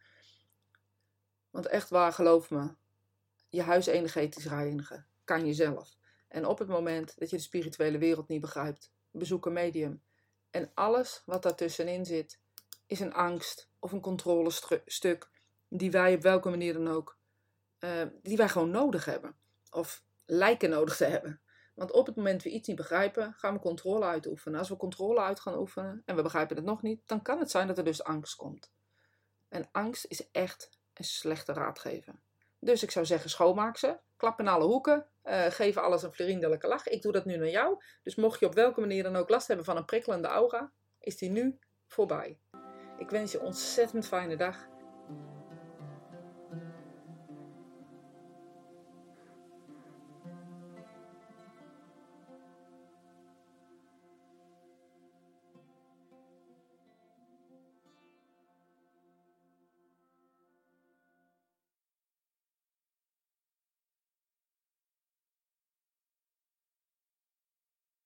Want 1.57 1.69
echt 1.69 1.91
waar, 1.91 2.13
geloof 2.13 2.51
me, 2.51 2.75
je 3.49 3.63
huis 3.63 3.87
energetisch 3.87 4.47
reinigen 4.47 5.07
kan 5.25 5.47
je 5.47 5.55
zelf. 5.55 5.97
En 6.29 6.47
op 6.47 6.59
het 6.59 6.69
moment 6.69 7.19
dat 7.19 7.31
je 7.31 7.37
de 7.37 7.43
spirituele 7.43 7.99
wereld 7.99 8.29
niet 8.29 8.41
begrijpt, 8.41 8.93
bezoek 9.11 9.47
een 9.47 9.53
medium. 9.53 10.03
En 10.51 10.71
alles 10.75 11.23
wat 11.27 11.43
daartussenin 11.43 12.05
zit, 12.05 12.41
is 12.87 13.01
een 13.01 13.15
angst 13.15 13.71
of 13.79 13.93
een 13.93 14.01
controlestuk 14.01 15.31
die 15.69 15.91
wij 15.91 16.15
op 16.15 16.23
welke 16.23 16.49
manier 16.49 16.73
dan 16.73 16.89
ook, 16.89 17.19
uh, 17.79 17.91
die 18.23 18.37
wij 18.37 18.49
gewoon 18.49 18.71
nodig 18.71 19.05
hebben. 19.05 19.37
Of 19.71 20.05
lijken 20.27 20.71
nodig 20.71 20.97
te 20.97 21.05
hebben. 21.05 21.41
Want 21.75 21.93
op 21.93 22.07
het 22.07 22.17
moment 22.17 22.43
we 22.43 22.51
iets 22.51 22.69
niet 22.69 22.77
begrijpen, 22.77 23.35
gaan 23.35 23.55
we 23.55 23.61
controle 23.61 24.05
uitoefenen. 24.05 24.59
Als 24.59 24.69
we 24.69 24.77
controle 24.77 25.21
uit 25.21 25.41
gaan 25.41 25.59
oefenen 25.59 26.03
en 26.05 26.17
we 26.17 26.23
begrijpen 26.23 26.57
het 26.57 26.65
nog 26.65 26.83
niet, 26.83 27.09
dan 27.09 27.23
kan 27.23 27.39
het 27.39 27.51
zijn 27.51 27.67
dat 27.67 27.79
er 27.79 27.85
dus 27.85 28.05
angst 28.05 28.37
komt. 28.37 28.73
En 29.49 29.69
angst 29.73 30.05
is 30.05 30.31
echt 30.31 30.76
een 30.99 31.05
slechte 31.05 31.53
raadgever. 31.53 32.15
Dus 32.59 32.83
ik 32.83 32.91
zou 32.91 33.07
zeggen, 33.07 33.31
schoonmaak 33.31 33.77
ze. 33.77 33.99
Klap 34.17 34.41
in 34.41 34.49
alle 34.49 34.65
hoeken. 34.65 35.07
Uh, 35.25 35.47
geef 35.47 35.77
alles 35.77 36.03
een 36.03 36.13
vriendelijke 36.13 36.67
lach. 36.67 36.87
Ik 36.87 37.03
doe 37.03 37.13
dat 37.13 37.25
nu 37.25 37.37
naar 37.37 37.49
jou. 37.49 37.83
Dus 38.03 38.15
mocht 38.15 38.41
je 38.41 38.47
op 38.47 38.55
welke 38.55 38.81
manier 38.81 39.03
dan 39.03 39.17
ook 39.17 39.29
last 39.29 39.47
hebben 39.47 39.65
van 39.65 39.77
een 39.77 39.85
prikkelende 39.85 40.29
aura, 40.29 40.73
is 41.01 41.17
die 41.17 41.31
nu 41.31 41.59
voorbij. 41.87 42.39
Ik 42.99 43.11
wens 43.11 43.33
je 43.33 43.41
ontzettend 43.41 44.07
fijne 44.07 44.37
dag. 44.37 44.67